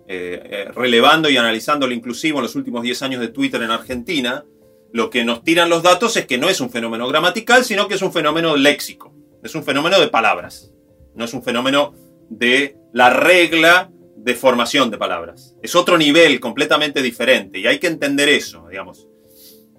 [0.07, 3.71] eh, eh, relevando y analizando lo inclusivo en los últimos 10 años de Twitter en
[3.71, 4.45] Argentina,
[4.93, 7.95] lo que nos tiran los datos es que no es un fenómeno gramatical, sino que
[7.95, 10.73] es un fenómeno léxico, es un fenómeno de palabras,
[11.15, 11.95] no es un fenómeno
[12.29, 15.57] de la regla de formación de palabras.
[15.63, 19.09] Es otro nivel completamente diferente y hay que entender eso, digamos.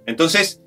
[0.06, 0.62] Entonces,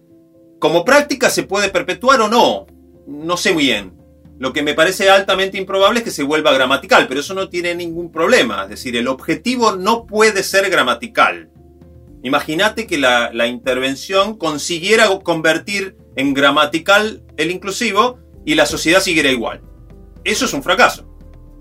[0.58, 2.66] como práctica se puede perpetuar o no,
[3.06, 3.98] no sé muy bien.
[4.38, 7.74] Lo que me parece altamente improbable es que se vuelva gramatical, pero eso no tiene
[7.74, 8.62] ningún problema.
[8.64, 11.50] Es decir, el objetivo no puede ser gramatical.
[12.22, 19.60] Imagínate que la, intervención consiguiera convertir en gramatical el inclusivo y la sociedad siguiera igual.
[20.24, 21.08] Eso es un fracaso.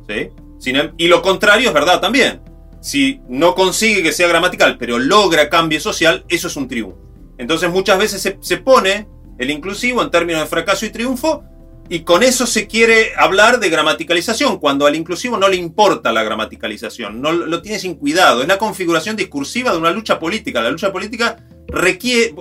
[0.07, 0.29] ¿sí?
[0.65, 2.41] Em, y lo contrario es verdad también.
[2.79, 7.06] Si no consigue que sea gramatical, pero logra cambio social, eso es un triunfo.
[7.37, 11.43] Entonces muchas veces se, pone el inclusivo en términos de fracaso y triunfo
[11.89, 16.23] y con eso se quiere hablar de gramaticalización, cuando al inclusivo no le importa la
[16.23, 18.41] gramaticalización, no lo tiene sin cuidado.
[18.41, 20.61] Es la configuración discursiva de una lucha política.
[20.61, 21.37] La lucha política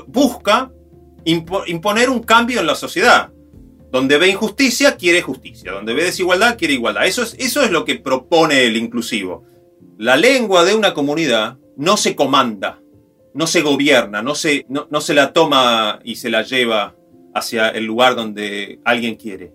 [0.09, 0.73] busca
[1.25, 3.31] imponer un cambio en la sociedad.
[3.93, 5.71] Donde ve injusticia, quiere justicia.
[5.71, 7.07] Donde ve desigualdad, quiere igualdad.
[7.07, 9.45] Eso es, eso es lo que propone el inclusivo.
[9.97, 12.81] La lengua de una comunidad no se comanda,
[13.37, 16.96] no se gobierna, no se, no se la toma y se la lleva
[17.37, 19.53] hacia el lugar donde alguien quiere.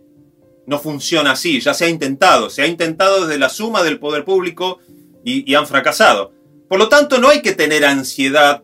[0.67, 4.24] No funciona así, ya se ha intentado, se ha intentado desde la suma del poder
[4.24, 4.78] público
[5.24, 6.32] y, han fracasado.
[6.70, 8.63] Por lo tanto, no hay que tener ansiedad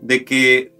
[0.00, 0.72] de que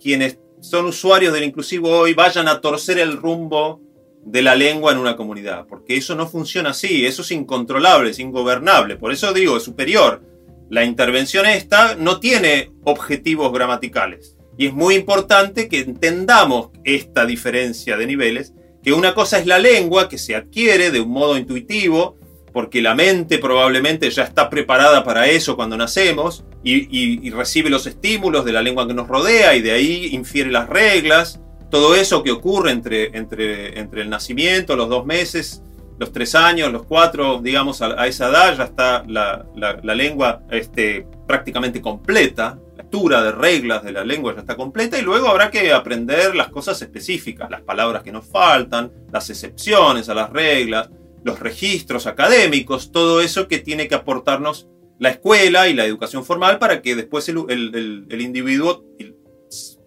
[0.00, 3.80] quienes son usuarios del inclusivo hoy vayan a torcer el rumbo
[4.24, 8.18] de la lengua en una comunidad, porque eso no funciona así, eso es incontrolable, es
[8.18, 10.22] ingobernable, por eso digo, es superior.
[10.70, 14.36] La intervención esta no tiene objetivos gramaticales.
[14.56, 19.58] Y es muy importante que entendamos esta diferencia de niveles, que una cosa es la
[19.58, 22.16] lengua, que se adquiere de un modo intuitivo,
[22.52, 28.44] porque la mente probablemente ya está preparada para eso cuando nacemos, y, recibe los estímulos
[28.44, 32.30] de la lengua que nos rodea, y de ahí infiere las reglas, todo eso que
[32.30, 35.62] ocurre entre, entre, entre el nacimiento, los dos meses,
[35.98, 41.06] los tres años, los cuatro, digamos, a, esa edad ya está la, la, lengua este,
[41.26, 42.58] prácticamente completa
[42.94, 46.80] de reglas de la lengua ya está completa y luego habrá que aprender las cosas
[46.80, 50.90] específicas, las palabras que nos faltan, las excepciones a las reglas,
[51.24, 54.68] los registros académicos, todo eso que tiene que aportarnos
[55.00, 58.84] la escuela y la educación formal para que después el, individuo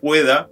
[0.01, 0.49] pueda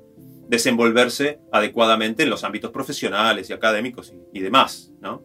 [0.47, 5.23] desenvolverse adecuadamente en los ámbitos profesionales y académicos y, y demás, ¿no?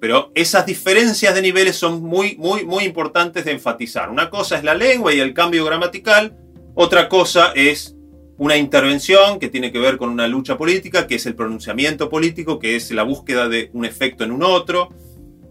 [0.00, 4.10] Pero esas diferencias de niveles son muy, muy, muy importantes de enfatizar.
[4.10, 6.36] Una cosa es la lengua y el cambio gramatical,
[6.74, 7.96] otra cosa es
[8.38, 12.60] una intervención que tiene que ver con una lucha política, que es el pronunciamiento político,
[12.60, 14.90] que es la búsqueda de un efecto en un otro.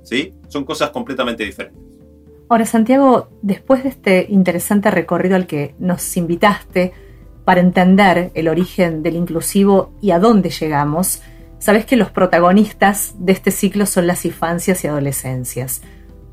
[0.04, 0.34] ¿sí?
[0.48, 1.84] Son cosas completamente diferentes.
[2.50, 6.94] Ahora, Santiago, después de este interesante recorrido al que nos invitaste
[7.44, 11.22] para entender el origen del inclusivo y a dónde llegamos,
[11.60, 15.82] sabes que los protagonistas de este ciclo son las infancias y adolescencias.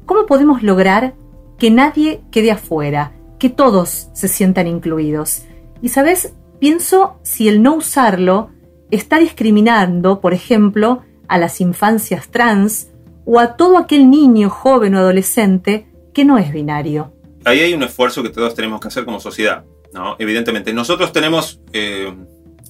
[0.06, 1.14] ¿Cómo podemos lograr
[1.58, 5.42] que nadie quede afuera que todos se sientan incluidos.
[5.82, 8.50] Y sabes, pienso si el no usarlo
[8.90, 12.88] está discriminando, por ejemplo, a las infancias trans
[13.24, 17.12] o a todo aquel niño, joven o adolescente que no es binario.
[17.44, 19.64] Ahí hay un esfuerzo que todos tenemos que hacer como sociedad.
[19.92, 20.16] ¿no?
[20.18, 22.14] Evidentemente, nosotros tenemos eh,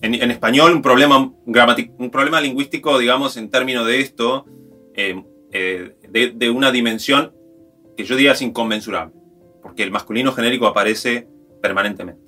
[0.03, 4.45] en, español un problema, un problema lingüístico, digamos, en términos de esto,
[4.95, 5.95] eh, eh,
[6.35, 7.33] de, una dimensión
[7.97, 9.15] que yo diría es inconmensurable
[9.63, 11.27] porque el masculino genérico aparece
[11.63, 12.23] permanentemente.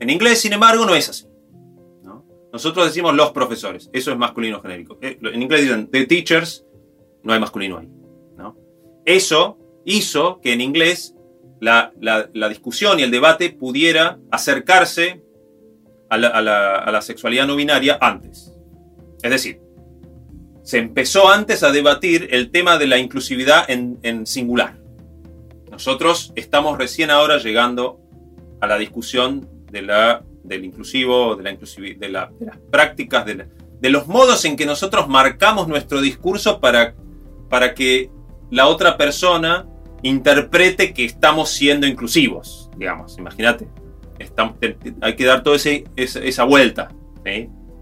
[0.00, 1.26] En inglés, sin embargo, no es así.
[2.52, 4.96] Nosotros decimos los profesores, eso es masculino genérico.
[5.02, 6.64] Eh, en inglés dicen the teachers,
[7.24, 7.88] no hay masculino ahí.
[9.04, 11.14] Eso hizo que en inglés
[11.60, 11.92] la,
[12.48, 15.22] discusión y el debate pudiera acercarse
[16.08, 18.52] a la, sexualidad no binaria antes.
[19.22, 19.60] Es decir,
[20.62, 24.76] se empezó antes a debatir el tema de la inclusividad en singular.
[25.70, 28.00] Nosotros estamos recién ahora llegando
[28.60, 31.42] a la discusión de la, del inclusivo, de,
[32.08, 33.46] la de, las prácticas, de,
[33.80, 36.94] de, los modos en que nosotros marcamos nuestro discurso para,
[37.48, 38.10] para que
[38.50, 39.66] la otra persona
[40.02, 43.66] interprete que estamos siendo inclusivos, digamos, imagínate.
[45.00, 46.88] Hay que dar toda esa vuelta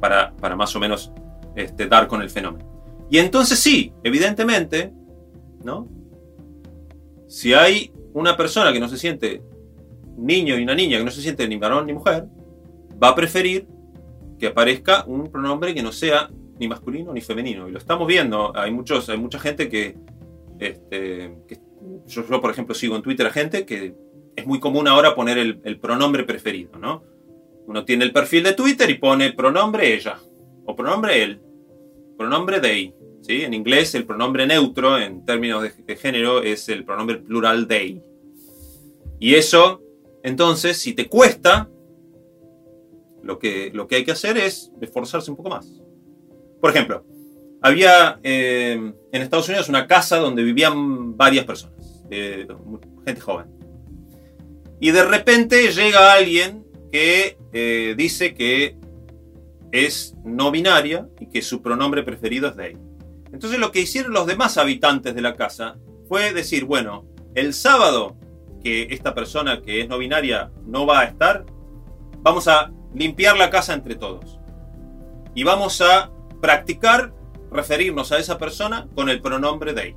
[0.01, 1.13] para, para, más o menos
[1.55, 2.69] este, dar con el fenómeno.
[3.11, 4.93] Y entonces sí, evidentemente,
[5.63, 5.89] ¿no?
[7.29, 9.43] Si hay una persona que no se siente
[10.17, 12.27] niño y una niña que no se siente ni varón ni mujer,
[13.03, 13.67] va a preferir
[14.39, 17.69] que aparezca un pronombre que no sea ni masculino ni femenino.
[17.69, 18.57] Y lo estamos viendo.
[18.57, 19.97] Hay, muchos, hay mucha gente que,
[20.59, 21.35] este,
[22.07, 23.95] yo, por ejemplo, sigo en Twitter a gente que
[24.37, 27.03] es muy común ahora poner el, pronombre preferido, ¿no?
[27.67, 30.19] Uno tiene el perfil de Twitter y pone pronombre ella
[30.65, 31.41] o pronombre él,
[32.17, 32.95] pronombre they.
[33.29, 38.03] En inglés el pronombre neutro en términos de, género es el pronombre plural they.
[39.21, 39.81] Y eso,
[40.25, 41.71] entonces, si te cuesta,
[43.23, 45.81] lo que, lo que hay que hacer es esforzarse un poco más.
[46.61, 47.05] Por ejemplo,
[47.61, 52.47] había eh, en Estados Unidos una casa donde vivían varias personas, eh,
[53.07, 53.62] gente joven.
[54.83, 58.77] Y de repente llega alguien que eh, dice que
[59.71, 62.77] es no binaria y que su pronombre preferido es they.
[63.33, 65.77] Entonces lo que hicieron los demás habitantes de la casa
[66.09, 67.05] fue decir, bueno,
[67.37, 68.17] el sábado
[68.61, 71.47] que esta persona que es no binaria no va a estar,
[72.17, 74.41] vamos a limpiar la casa entre todos.
[75.33, 77.15] Y vamos a practicar
[77.53, 79.95] referirnos a esa persona con el pronombre they.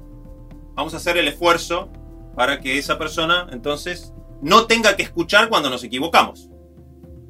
[0.76, 1.89] Vamos a hacer el esfuerzo
[2.36, 6.50] para que esa persona entonces no tenga que escuchar cuando nos equivocamos.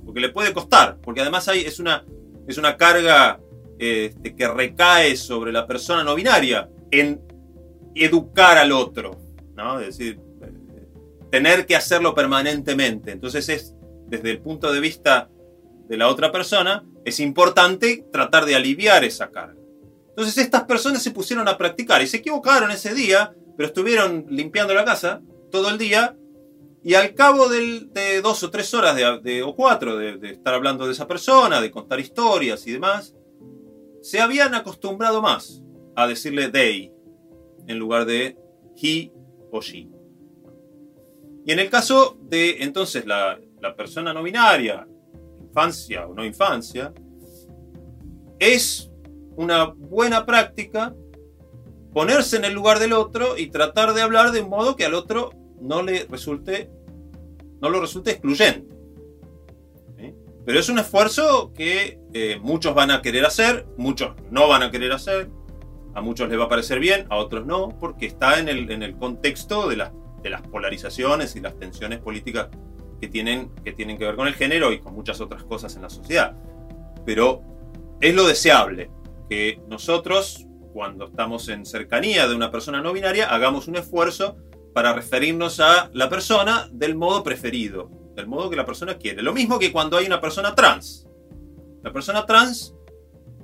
[0.05, 2.05] Porque le puede costar, porque además hay, es, una,
[2.47, 3.39] es una carga
[3.77, 7.21] este, que recae sobre la persona no binaria en
[7.95, 9.17] educar al otro,
[9.55, 9.79] ¿no?
[9.79, 10.19] Es decir,
[11.31, 13.11] tener que hacerlo permanentemente.
[13.11, 13.75] Entonces es,
[14.07, 15.29] desde el punto de vista
[15.87, 19.59] de la otra persona, es importante tratar de aliviar esa carga.
[20.09, 24.73] Entonces estas personas se pusieron a practicar y se equivocaron ese día, pero estuvieron limpiando
[24.73, 26.15] la casa todo el día
[26.85, 30.85] y al cabo de dos o tres horas de, o cuatro de, de, estar hablando
[30.85, 33.15] de esa persona, de contar historias y demás,
[34.03, 35.63] se habían acostumbrado más
[35.95, 36.93] a decirle they
[37.65, 38.37] en lugar de
[38.79, 39.11] he
[39.51, 39.89] o she.
[41.43, 43.39] Y en el caso de entonces la,
[43.75, 44.87] persona no binaria,
[45.41, 46.93] infancia o no infancia,
[48.37, 48.91] es
[49.35, 50.93] una buena práctica
[51.93, 54.93] ponerse en el lugar del otro y tratar de hablar de un modo que al
[54.93, 56.69] otro no le resulte
[57.61, 58.73] no lo resulte excluyente.
[60.45, 64.69] Pero es un esfuerzo que eh, muchos van a querer hacer, muchos no van a
[64.69, 65.27] querer hacer,
[65.95, 68.83] a muchos les va a parecer bien, a otros no, porque está en el, en
[68.83, 69.91] el contexto de las
[70.25, 72.49] de las polarizaciones y las tensiones políticas
[72.99, 75.83] que tienen, que tienen que ver con el género y con muchas otras cosas en
[75.83, 76.35] la sociedad.
[77.05, 77.43] Pero
[78.01, 78.89] es lo deseable
[79.29, 84.37] que nosotros, cuando estamos en cercanía de una persona no binaria, hagamos un esfuerzo
[84.75, 89.21] para referirnos a la persona del modo preferido, del modo que la persona quiere.
[89.21, 91.07] Lo mismo que cuando hay una persona trans.
[91.81, 92.75] La persona trans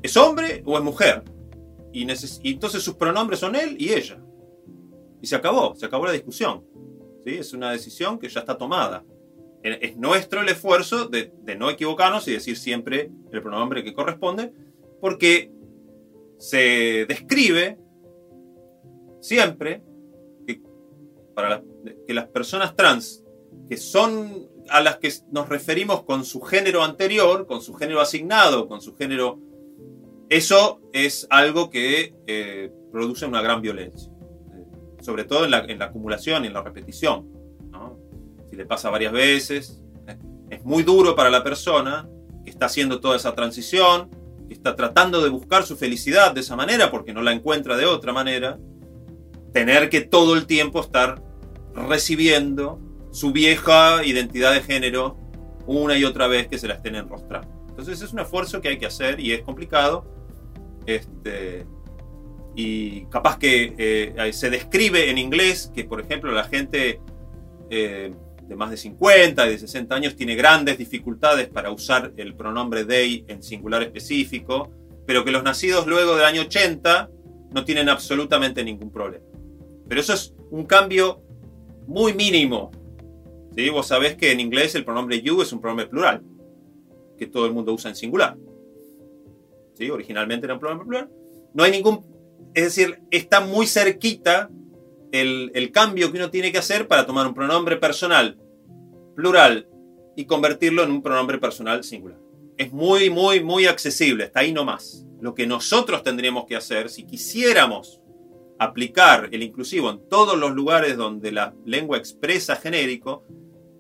[0.03, 1.23] es hombre o es mujer.
[1.93, 2.05] Y,
[2.49, 4.21] entonces sus pronombres son él y ella.
[5.21, 6.65] Y se acabó, se acabó la discusión.
[7.25, 9.05] Es una decisión que ya está tomada.
[9.63, 14.51] Es nuestro el esfuerzo de, no equivocarnos y decir siempre el pronombre que corresponde,
[14.99, 15.49] porque
[16.37, 17.77] se describe
[19.21, 19.81] siempre
[21.33, 21.63] para
[22.07, 23.23] que las personas trans,
[23.67, 28.67] que son a las que nos referimos con su género anterior, con su género asignado,
[28.67, 29.39] con su género...
[30.29, 34.11] Eso es algo que eh, produce una gran violencia
[35.01, 37.27] sobre todo en la, acumulación y en la repetición.
[38.49, 39.81] Si le pasa varias veces,
[40.49, 42.07] es muy duro para la persona
[42.43, 44.09] que está haciendo toda esa transición,
[44.47, 47.85] que está tratando de buscar su felicidad de esa manera porque no la encuentra de
[47.85, 48.59] otra manera,
[49.53, 51.21] tener que todo el tiempo estar
[51.73, 52.79] recibiendo
[53.11, 55.17] su vieja identidad de género
[55.67, 57.49] una y otra vez que se la estén enrostrando.
[57.69, 60.05] Entonces es un esfuerzo que hay que hacer y es complicado.
[60.85, 61.65] Este,
[62.55, 66.99] y capaz que eh, se describe en inglés que, por ejemplo, la gente
[67.69, 72.35] eh, de más de 50 y de 60 años tiene grandes dificultades para usar el
[72.35, 74.71] pronombre they en singular específico,
[75.05, 77.09] pero que los nacidos luego del año 80
[77.53, 79.30] no tienen absolutamente ningún problema.
[79.91, 81.21] Pero eso es un cambio
[81.85, 82.71] muy mínimo.
[83.53, 83.67] ¿sí?
[83.67, 86.23] Vos sabés que en inglés el pronombre you es un pronombre plural,
[87.17, 88.37] que todo el mundo usa en singular.
[89.73, 89.89] ¿Sí?
[89.89, 91.09] Originalmente era un pronombre plural.
[91.53, 92.05] No hay ningún
[92.53, 94.49] es decir, está muy cerquita
[95.11, 98.39] el, cambio que uno tiene que hacer para tomar un pronombre personal
[99.13, 99.67] plural
[100.15, 102.17] y convertirlo en un pronombre personal singular.
[102.55, 105.05] Es muy, muy, muy accesible, está ahí nomás.
[105.19, 108.00] Lo que nosotros tendríamos que hacer, si quisiéramos
[108.61, 113.25] aplicar el inclusivo en todos los lugares donde la lengua expresa genérico,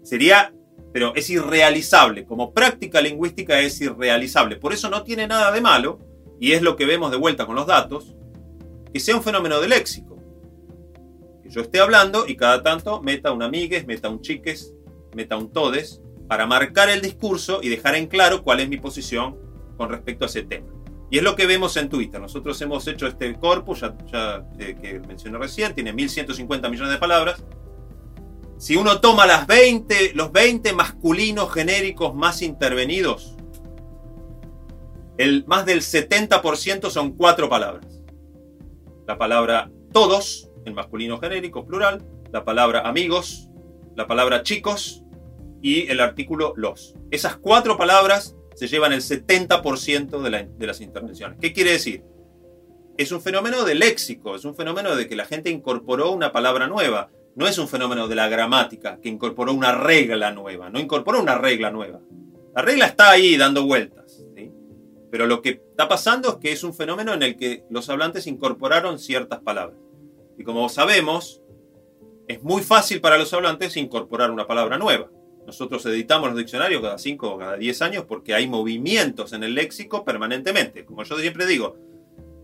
[0.01, 0.55] sería,
[0.91, 2.25] pero es irrealizable.
[2.25, 4.55] Como práctica lingüística es irrealizable.
[4.55, 5.99] Por eso no tiene nada de malo,
[6.39, 8.15] y es lo que vemos de vuelta con los datos,
[8.91, 10.17] que sea un fenómeno de léxico.
[11.43, 14.73] Que yo esté hablando y cada tanto meta un amigues, meta un chiques,
[15.15, 19.37] meta un todes, para marcar el discurso y dejar en claro cuál es mi posición
[19.77, 20.80] con respecto a ese tema.
[21.11, 22.19] Y es lo que vemos en Twitter.
[22.19, 27.43] Nosotros hemos hecho este corpus, ya, eh, que mencioné recién, tiene 1150 millones de palabras.
[28.57, 33.35] Si uno toma las 20, los 20 masculinos genéricos más intervenidos,
[35.17, 38.01] el, más del 70% son cuatro palabras
[39.11, 43.49] la palabra todos, en masculino genérico, plural, la palabra amigos,
[43.95, 45.03] la palabra chicos
[45.61, 46.95] y el artículo los.
[47.11, 51.39] Esas cuatro palabras se llevan el 70% de, de las intervenciones.
[51.41, 52.03] ¿Qué quiere decir?
[52.95, 56.67] Es un fenómeno de léxico, es un fenómeno de que la gente incorporó una palabra
[56.67, 57.09] nueva.
[57.33, 60.69] No es un fenómeno de la gramática, que incorporó una regla nueva.
[60.69, 62.01] No incorporó una regla nueva.
[62.53, 64.23] La regla está ahí dando vueltas.
[65.09, 68.27] Pero lo que está pasando es que es un fenómeno en el que los hablantes
[68.27, 69.79] incorporaron ciertas palabras.
[70.37, 71.41] Y como sabemos,
[72.27, 75.09] es muy fácil para los hablantes incorporar una palabra nueva.
[75.45, 79.55] Nosotros editamos los diccionarios cada 5 o cada 10 años porque hay movimientos en el
[79.55, 80.85] léxico permanentemente.
[80.85, 81.77] Como yo siempre digo,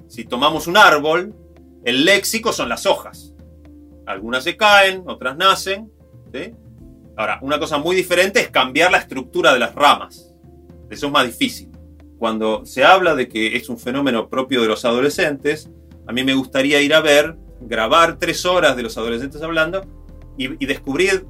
[0.07, 1.35] si tomamos un árbol,
[1.83, 3.33] el léxico son las hojas.
[4.05, 5.91] Algunas se caen, otras nacen.
[7.15, 10.33] Ahora, una cosa muy diferente es cambiar la estructura de las ramas.
[10.89, 11.71] Eso es más difícil.
[12.17, 15.69] Cuando se habla de que es un fenómeno propio de los adolescentes,
[16.07, 19.85] a mí me gustaría ir a ver, grabar tres horas de los adolescentes hablando
[20.37, 21.25] y, descubrir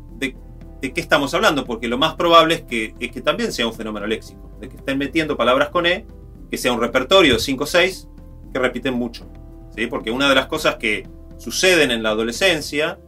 [0.82, 3.73] de, qué estamos hablando, porque lo más probable es que, es que también sea un
[3.73, 6.05] fenómeno léxico, de que estén metiendo palabras con E,
[6.49, 8.07] que sea un repertorio de 5 o 6
[8.53, 9.30] que repiten mucho.
[9.75, 9.88] ¿sí?
[9.88, 11.07] Porque una de las cosas que
[11.38, 12.99] suceden en la adolescencia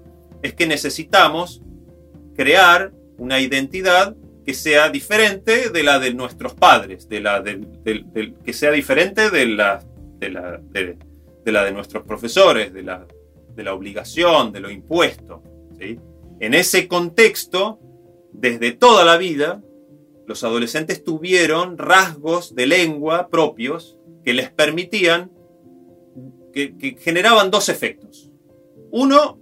[0.41, 1.61] es que necesitamos
[2.35, 4.15] crear una identidad
[4.45, 9.83] que sea diferente de la de nuestros padres, de la que sea diferente de la
[10.19, 10.97] de, la, de,
[11.51, 13.05] la de nuestros profesores, de la,
[13.55, 15.41] de la obligación, de lo impuesto.
[16.39, 17.79] En ese contexto,
[18.31, 19.61] desde toda la vida,
[20.25, 25.31] los adolescentes tuvieron rasgos de lengua propios que les permitían,
[26.53, 28.31] que, generaban dos efectos.
[28.91, 29.39] Uno,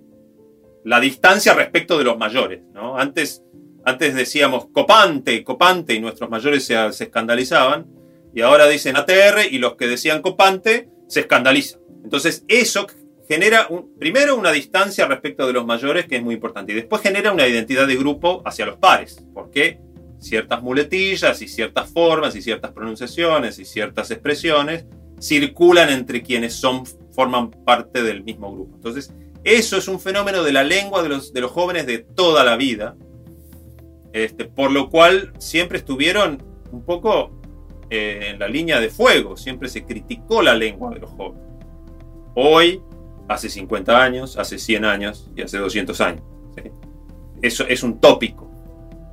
[0.84, 2.62] la distancia respecto de los mayores.
[2.96, 3.44] Antes,
[3.86, 7.86] antes decíamos copante, copante, y nuestros mayores se, se escandalizaban,
[8.34, 11.82] y ahora dicen ATR, y los que decían copante se escandalizan.
[12.04, 12.88] Entonces, eso
[13.28, 13.68] genera
[14.00, 17.48] primero una distancia respecto de los mayores que es muy importante y después genera una
[17.48, 19.80] identidad de grupo hacia los pares, porque
[20.20, 24.86] ciertas muletillas y ciertas formas y ciertas pronunciaciones y ciertas expresiones
[25.20, 28.76] circulan entre quienes son, forman parte del mismo grupo.
[28.76, 29.14] Entonces,
[29.44, 32.56] eso es un fenómeno de la lengua de los, de los jóvenes de toda la
[32.56, 32.96] vida,
[34.14, 37.32] este, por lo cual siempre estuvieron un poco
[37.90, 41.44] eh, en la línea de fuego, siempre se criticó la lengua de los jóvenes.
[42.36, 42.82] Hoy,
[43.28, 46.24] hace 50 años, hace 100 años y hace 200 años.
[47.42, 48.50] Eso es un tópico.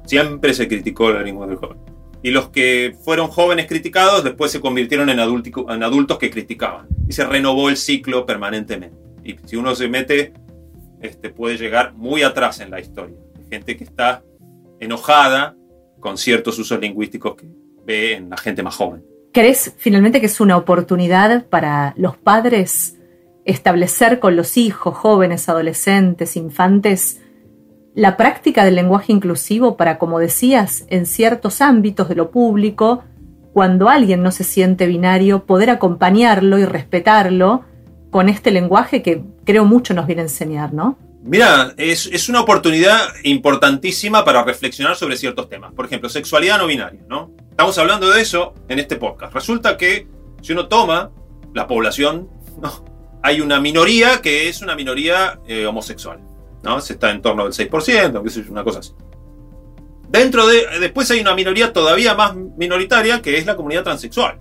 [0.06, 1.78] Siempre se criticó la lengua del joven.
[2.22, 6.86] Y los que fueron jóvenes criticados después se convirtieron en, en adultos que criticaban.
[7.06, 8.96] Y se renovó el ciclo permanentemente.
[9.24, 10.32] Y si uno se mete,
[11.02, 13.16] este, puede llegar muy atrás en la historia.
[13.50, 14.22] Gente que está
[14.80, 15.54] enojada
[16.00, 17.46] con ciertos usos lingüísticos que
[17.84, 19.04] ve en la gente más joven.
[19.32, 22.96] ¿Crees finalmente que es una oportunidad para los padres
[23.45, 27.20] establecer con los hijos, jóvenes, adolescentes, infantes,
[27.95, 33.05] la práctica del lenguaje inclusivo para, como decías, en ciertos ámbitos de lo público,
[33.53, 37.64] cuando alguien no se siente binario, poder acompañarlo y respetarlo
[38.11, 40.99] con este lenguaje que creo mucho nos viene a enseñar, ¿no?
[41.22, 45.72] Mira, es, una oportunidad importantísima para reflexionar sobre ciertos temas.
[45.72, 47.30] Por ejemplo, sexualidad no binaria, ¿no?
[47.51, 49.32] Estamos hablando de eso en este podcast.
[49.32, 50.07] Resulta que
[50.42, 51.11] si uno toma
[51.55, 52.28] la población,
[52.62, 52.93] no,
[53.24, 56.20] hay una minoría que es una minoría eh, homosexual.
[56.80, 58.92] Se está en torno del 6%, que es una cosa así.
[60.10, 60.66] Dentro de.
[60.78, 64.38] Después hay una minoría todavía más minoritaria que es la comunidad transexual.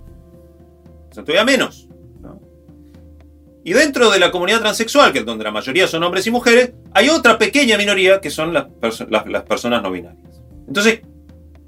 [1.10, 1.88] O sea, todavía menos.
[3.64, 6.74] Y dentro de la comunidad transexual, que es donde la mayoría son hombres y mujeres,
[6.92, 8.66] hay otra pequeña minoría que son las,
[9.08, 10.42] las personas no binarias.
[10.68, 11.00] Entonces,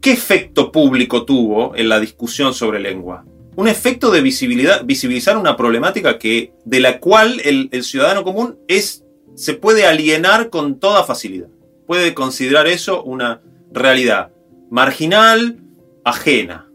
[0.03, 3.25] ¿qué efecto público tuvo en la discusión sobre lengua?
[3.57, 9.05] Un efecto de visibilidad, visibilizar una problemática que, de la cual el, ciudadano común es,
[9.35, 11.49] se puede alienar con toda facilidad.
[11.87, 13.41] Puede considerar eso una
[13.73, 14.31] realidad
[14.71, 15.59] marginal,
[16.05, 16.71] ajena,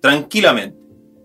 [0.00, 0.78] tranquilamente.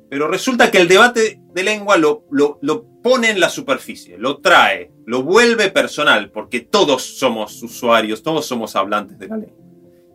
[0.10, 4.40] Pero resulta que el debate de lengua lo, lo, lo pone en la superficie, lo
[4.40, 9.58] trae, lo vuelve personal, porque todos somos usuarios, todos somos hablantes de la lengua.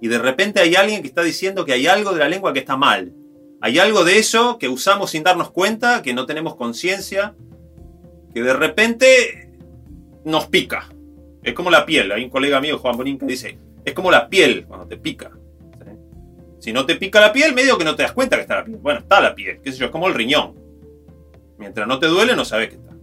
[0.03, 2.59] Y de repente hay alguien que está diciendo que hay algo de la lengua que
[2.59, 3.15] está mal,
[3.65, 7.37] hay algo de eso que usamos sin darnos cuenta, que no tenemos conciencia,
[8.35, 9.53] que de repente
[10.25, 10.89] nos pica.
[11.45, 12.11] Es como la piel.
[12.11, 15.31] Hay un colega mío, Juan Bonín, que dice, es como la piel cuando te pica.
[16.59, 18.65] Si no te pica la piel, medio que no te das cuenta que está la
[18.65, 18.79] piel.
[18.79, 20.57] Bueno, está la piel, qué sé yo, es como el riñón.
[21.57, 22.97] Mientras no te duele, no sabes que está.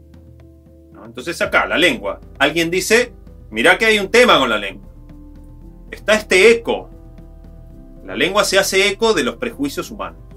[1.05, 2.19] Entonces acá, la lengua.
[2.37, 3.13] Alguien dice,
[3.49, 4.89] mirá que hay un tema con la lengua.
[5.89, 6.89] Está este eco.
[8.05, 10.28] La lengua se hace eco de los prejuicios humanos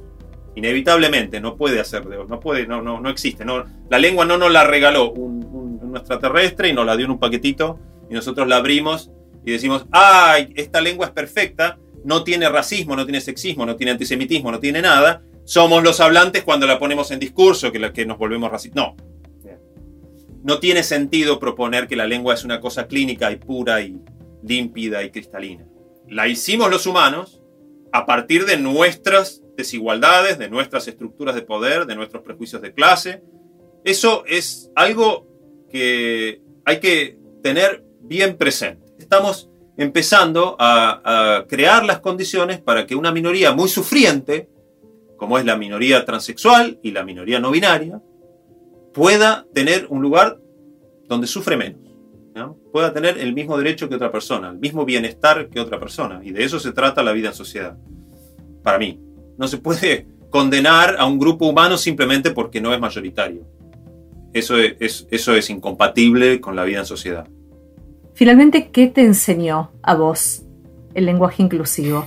[0.54, 3.44] inevitablemente no puede hacer no puede, no, no, no existe.
[3.44, 5.42] No, la lengua no nos la regaló un,
[5.94, 7.78] extraterrestre y nos la dio en un paquetito
[8.08, 9.10] y nosotros la abrimos
[9.44, 13.92] y decimos, ay, esta lengua es perfecta, no tiene racismo, no tiene sexismo, no tiene
[13.92, 15.22] antisemitismo, no tiene nada.
[15.44, 18.82] Somos los hablantes cuando la ponemos en discurso, que, la, que nos volvemos racistas.
[18.82, 18.96] No.
[20.42, 24.00] No tiene sentido proponer que la lengua es una cosa clínica y pura y
[24.42, 25.66] límpida y cristalina.
[26.08, 27.42] La hicimos los humanos
[27.92, 33.22] a partir de nuestras desigualdades, de nuestras estructuras de poder, de nuestros prejuicios de clase.
[33.84, 35.26] Eso es algo
[35.70, 38.92] que hay que tener bien presente.
[38.98, 44.48] Estamos empezando a, crear las condiciones para que una minoría muy sufriente,
[45.16, 48.00] como es la minoría transexual y la minoría no binaria,
[48.92, 50.38] pueda tener un lugar
[51.08, 51.80] donde sufre menos.
[52.72, 56.20] Pueda tener el mismo derecho que otra persona, el mismo bienestar que otra persona.
[56.24, 57.76] Y de eso se trata la vida en sociedad.
[58.62, 58.98] Para mí.
[59.42, 63.44] No se puede condenar a un grupo humano simplemente porque no es mayoritario.
[64.32, 67.26] Eso es, eso es incompatible con la vida en sociedad.
[68.14, 70.44] Finalmente, ¿qué te enseñó a vos
[70.94, 72.06] el lenguaje inclusivo?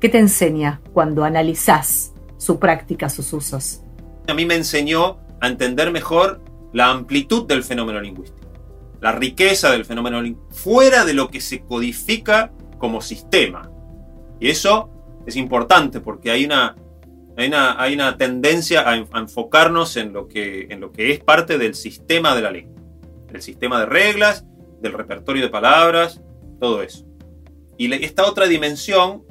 [0.00, 3.82] ¿Qué te enseña cuando analizás su práctica, sus usos?
[4.26, 6.40] A mí me enseñó a entender mejor
[6.72, 8.48] la amplitud del fenómeno lingüístico,
[9.02, 13.70] la riqueza del fenómeno lingüístico, fuera de lo que se codifica como sistema.
[14.40, 14.93] Y eso
[15.26, 16.76] es importante porque hay una,
[17.36, 22.34] hay una, tendencia a, enfocarnos en lo, que, en lo que es parte del sistema
[22.34, 22.82] de la lengua,
[23.32, 24.44] el sistema de reglas,
[24.80, 26.20] del repertorio de palabras,
[26.60, 27.06] todo eso.
[27.76, 29.24] Y esta otra dimensión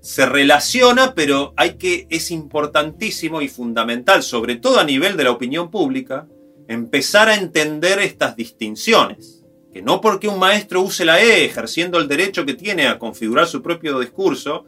[0.00, 5.30] se relaciona, pero hay que, es importantísimo y fundamental, sobre todo a nivel de la
[5.30, 6.28] opinión pública,
[6.68, 9.44] empezar a entender estas distinciones.
[9.72, 13.46] Que no porque un maestro use la E ejerciendo el derecho que tiene a configurar
[13.46, 14.64] su propio discurso,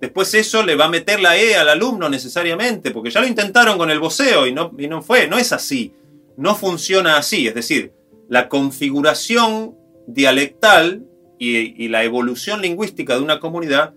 [0.00, 3.78] después eso le va a meter la E al alumno necesariamente, porque ya lo intentaron
[3.78, 5.92] con el voceo y no, y no fue, no es así,
[6.36, 7.92] no funciona así, es decir,
[8.28, 9.76] la configuración
[10.06, 11.04] dialectal
[11.38, 13.94] y, la evolución lingüística de una comunidad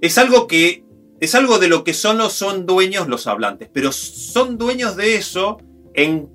[0.00, 0.84] es algo que
[1.20, 5.58] es algo de lo que solo son dueños los hablantes, pero son dueños de eso
[5.94, 6.28] en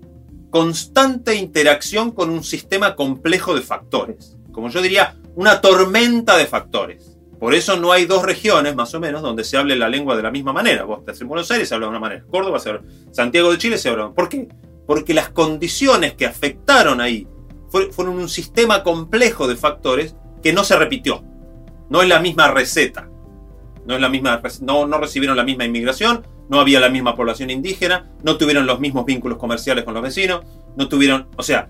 [0.50, 7.13] constante interacción con un sistema complejo de factores, como yo diría, una tormenta de factores.
[7.44, 10.24] Por eso no hay dos regiones, más o menos, donde se hable la lengua de
[10.24, 10.86] la misma manera.
[10.86, 13.58] Vos estás en Buenos Aires se habla de una manera, Córdoba se habla, Santiago de
[13.58, 14.14] Chile se habla.
[14.14, 14.48] ¿Por qué?
[14.88, 17.28] Porque las condiciones que afectaron ahí
[17.70, 21.22] fueron un sistema complejo de factores que no se repitió.
[21.90, 23.10] No es la misma receta.
[23.86, 27.50] No, es la misma, no, no recibieron la misma inmigración, no había la misma población
[27.50, 30.46] indígena, no tuvieron los mismos vínculos comerciales con los vecinos,
[30.78, 31.70] no tuvieron, o sea,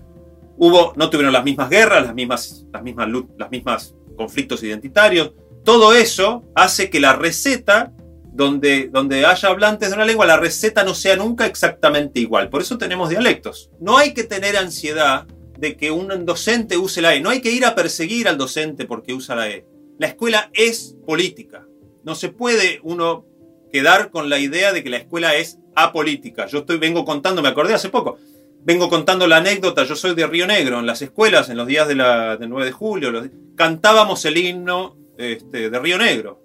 [0.56, 5.32] hubo, no tuvieron las mismas guerras, las mismas, las mismas, las mismas conflictos identitarios,
[5.64, 7.92] todo eso hace que la receta,
[8.32, 12.50] donde, donde haya hablantes de una lengua, la receta no sea nunca exactamente igual.
[12.50, 13.70] Por eso tenemos dialectos.
[13.80, 15.26] No hay que tener ansiedad
[15.58, 17.20] de que un docente use la E.
[17.20, 19.66] No hay que ir a perseguir al docente porque usa la E.
[19.98, 21.66] La escuela es política.
[22.04, 23.24] No se puede uno
[23.72, 26.46] quedar con la idea de que la escuela es apolítica.
[26.46, 28.18] Yo estoy, vengo contando, me acordé hace poco,
[28.62, 31.88] vengo contando la anécdota, yo soy de Río Negro, en las escuelas, en los días
[31.88, 36.42] del 9 de julio, cantábamos el himno este, de Río Negro,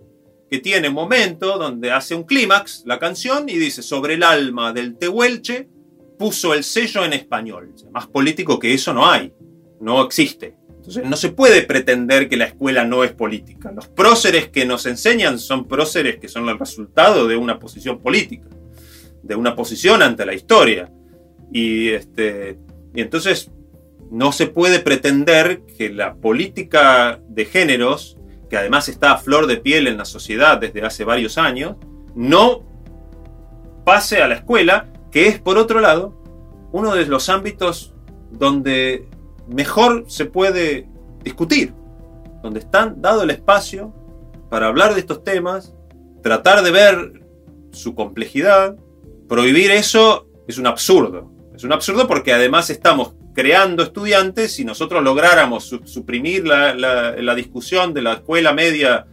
[0.49, 4.73] que tiene un momento donde hace un clímax la canción y dice, sobre el alma
[4.73, 5.69] del Tehuelche
[6.17, 7.73] puso el sello en español.
[7.91, 9.33] Más político que eso no hay,
[9.79, 10.55] no existe.
[10.77, 13.71] Entonces no se puede pretender que la escuela no es política.
[13.71, 18.47] Los próceres que nos enseñan son próceres que son el resultado de una posición política,
[19.21, 20.91] de una posición ante la historia.
[21.51, 22.57] Y, este,
[22.95, 23.51] y entonces
[24.09, 28.18] no se puede pretender que la política de géneros
[28.49, 31.75] que además está a flor de piel en la sociedad desde hace varios años,
[32.15, 32.63] no
[33.85, 36.19] pase a la escuela, que es por otro lado
[36.71, 37.93] uno de los ámbitos
[38.31, 39.07] donde
[39.47, 40.87] mejor se puede
[41.23, 41.73] discutir,
[42.43, 43.93] donde están dado el espacio
[44.49, 45.73] para hablar de estos temas,
[46.21, 47.23] tratar de ver
[47.71, 48.77] su complejidad,
[49.27, 51.31] prohibir eso es un absurdo.
[51.59, 58.01] Es un absurdo porque además estamos creando estudiantes, si nosotros lográramos suprimir la, discusión de
[58.01, 59.07] la escuela media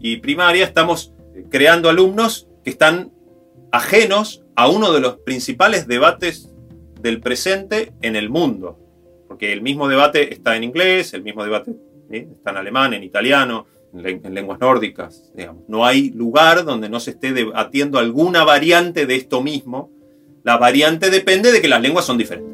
[0.00, 1.12] y primaria, estamos
[1.50, 3.12] creando alumnos que están
[3.70, 6.50] ajenos a uno de los principales debates
[7.02, 8.78] del presente en el mundo.
[9.28, 11.76] Porque el mismo debate está en inglés, el mismo debate
[12.10, 15.34] está en alemán, en italiano, en, lenguas nórdicas.
[15.68, 19.99] No hay lugar donde no se esté debatiendo alguna variante de esto mismo.
[20.42, 22.50] La variante depende de que las lenguas son diferentes.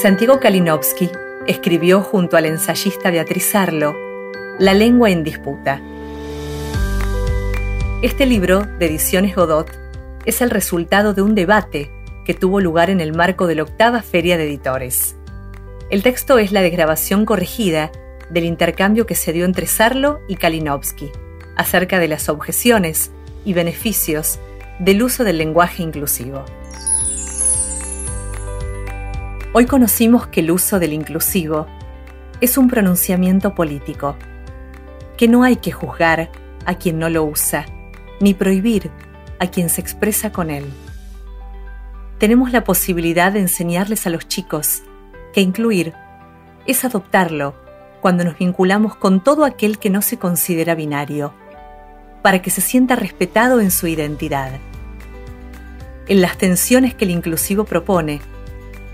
[0.00, 1.10] Santiago Kalinowski
[1.48, 3.96] escribió junto al ensayista Beatriz Arlo
[4.60, 5.80] La lengua en disputa.
[8.02, 9.68] Este libro, de Ediciones Godot,
[10.24, 11.90] es el resultado de un debate
[12.24, 15.16] que tuvo lugar en el marco de la octava Feria de Editores.
[15.88, 17.92] El texto es la desgrabación corregida
[18.28, 21.12] del intercambio que se dio entre Sarlo y Kalinowski
[21.56, 23.12] acerca de las objeciones
[23.44, 24.40] y beneficios
[24.80, 26.44] del uso del lenguaje inclusivo.
[29.52, 31.68] Hoy conocimos que el uso del inclusivo
[32.40, 34.16] es un pronunciamiento político,
[35.16, 36.30] que no hay que juzgar
[36.64, 37.64] a quien no lo usa,
[38.18, 38.90] ni prohibir
[39.38, 40.64] a quien se expresa con él.
[42.18, 44.82] Tenemos la posibilidad de enseñarles a los chicos
[45.40, 45.94] incluir
[46.66, 47.54] es adoptarlo
[48.00, 51.32] cuando nos vinculamos con todo aquel que no se considera binario,
[52.22, 54.52] para que se sienta respetado en su identidad.
[56.08, 58.20] En las tensiones que el inclusivo propone,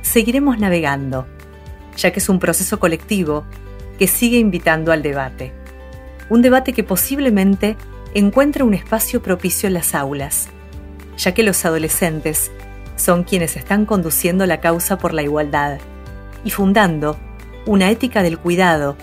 [0.03, 1.27] seguiremos navegando,
[1.97, 3.45] ya que es un proceso colectivo
[3.99, 5.53] que sigue invitando al debate.
[6.31, 7.77] Un debate que posiblemente
[8.15, 10.49] encuentre un espacio propicio en las aulas,
[11.19, 12.51] ya que los adolescentes
[12.97, 15.81] son quienes están conduciendo la causa por la igualdad
[16.45, 17.17] y fundando
[17.67, 18.97] una ética del cuidado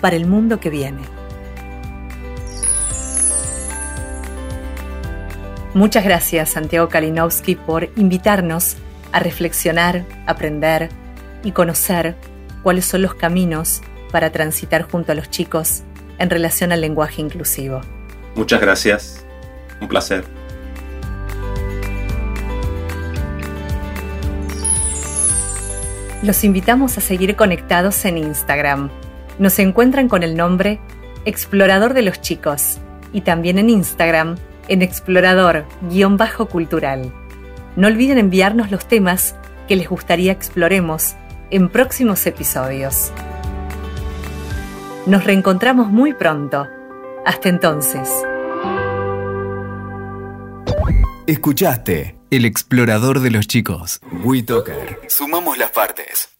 [0.00, 1.02] para el mundo que viene.
[5.74, 8.76] Muchas gracias Santiago Kalinowski por invitarnos
[9.12, 10.88] a reflexionar, aprender
[11.42, 12.16] y conocer
[12.62, 15.82] cuáles son los caminos para transitar junto a los chicos
[16.18, 17.82] en relación al lenguaje inclusivo.
[18.34, 19.24] Muchas gracias.
[19.80, 20.35] Un placer.
[26.22, 28.90] Los invitamos a seguir conectados en Instagram.
[29.38, 30.78] Nos encuentran con el nombre
[31.26, 32.78] Explorador de los Chicos
[33.12, 34.36] y también en Instagram
[34.68, 37.12] en explorador-cultural.
[37.76, 39.34] No olviden enviarnos los temas
[39.68, 41.14] que les gustaría exploremos
[41.50, 43.12] en próximos episodios.
[45.06, 46.66] Nos reencontramos muy pronto.
[47.24, 48.10] Hasta entonces.
[51.26, 54.00] Escuchaste El explorador de los chicos.
[54.24, 55.00] WeToker.
[55.08, 56.35] Sumamos las partes.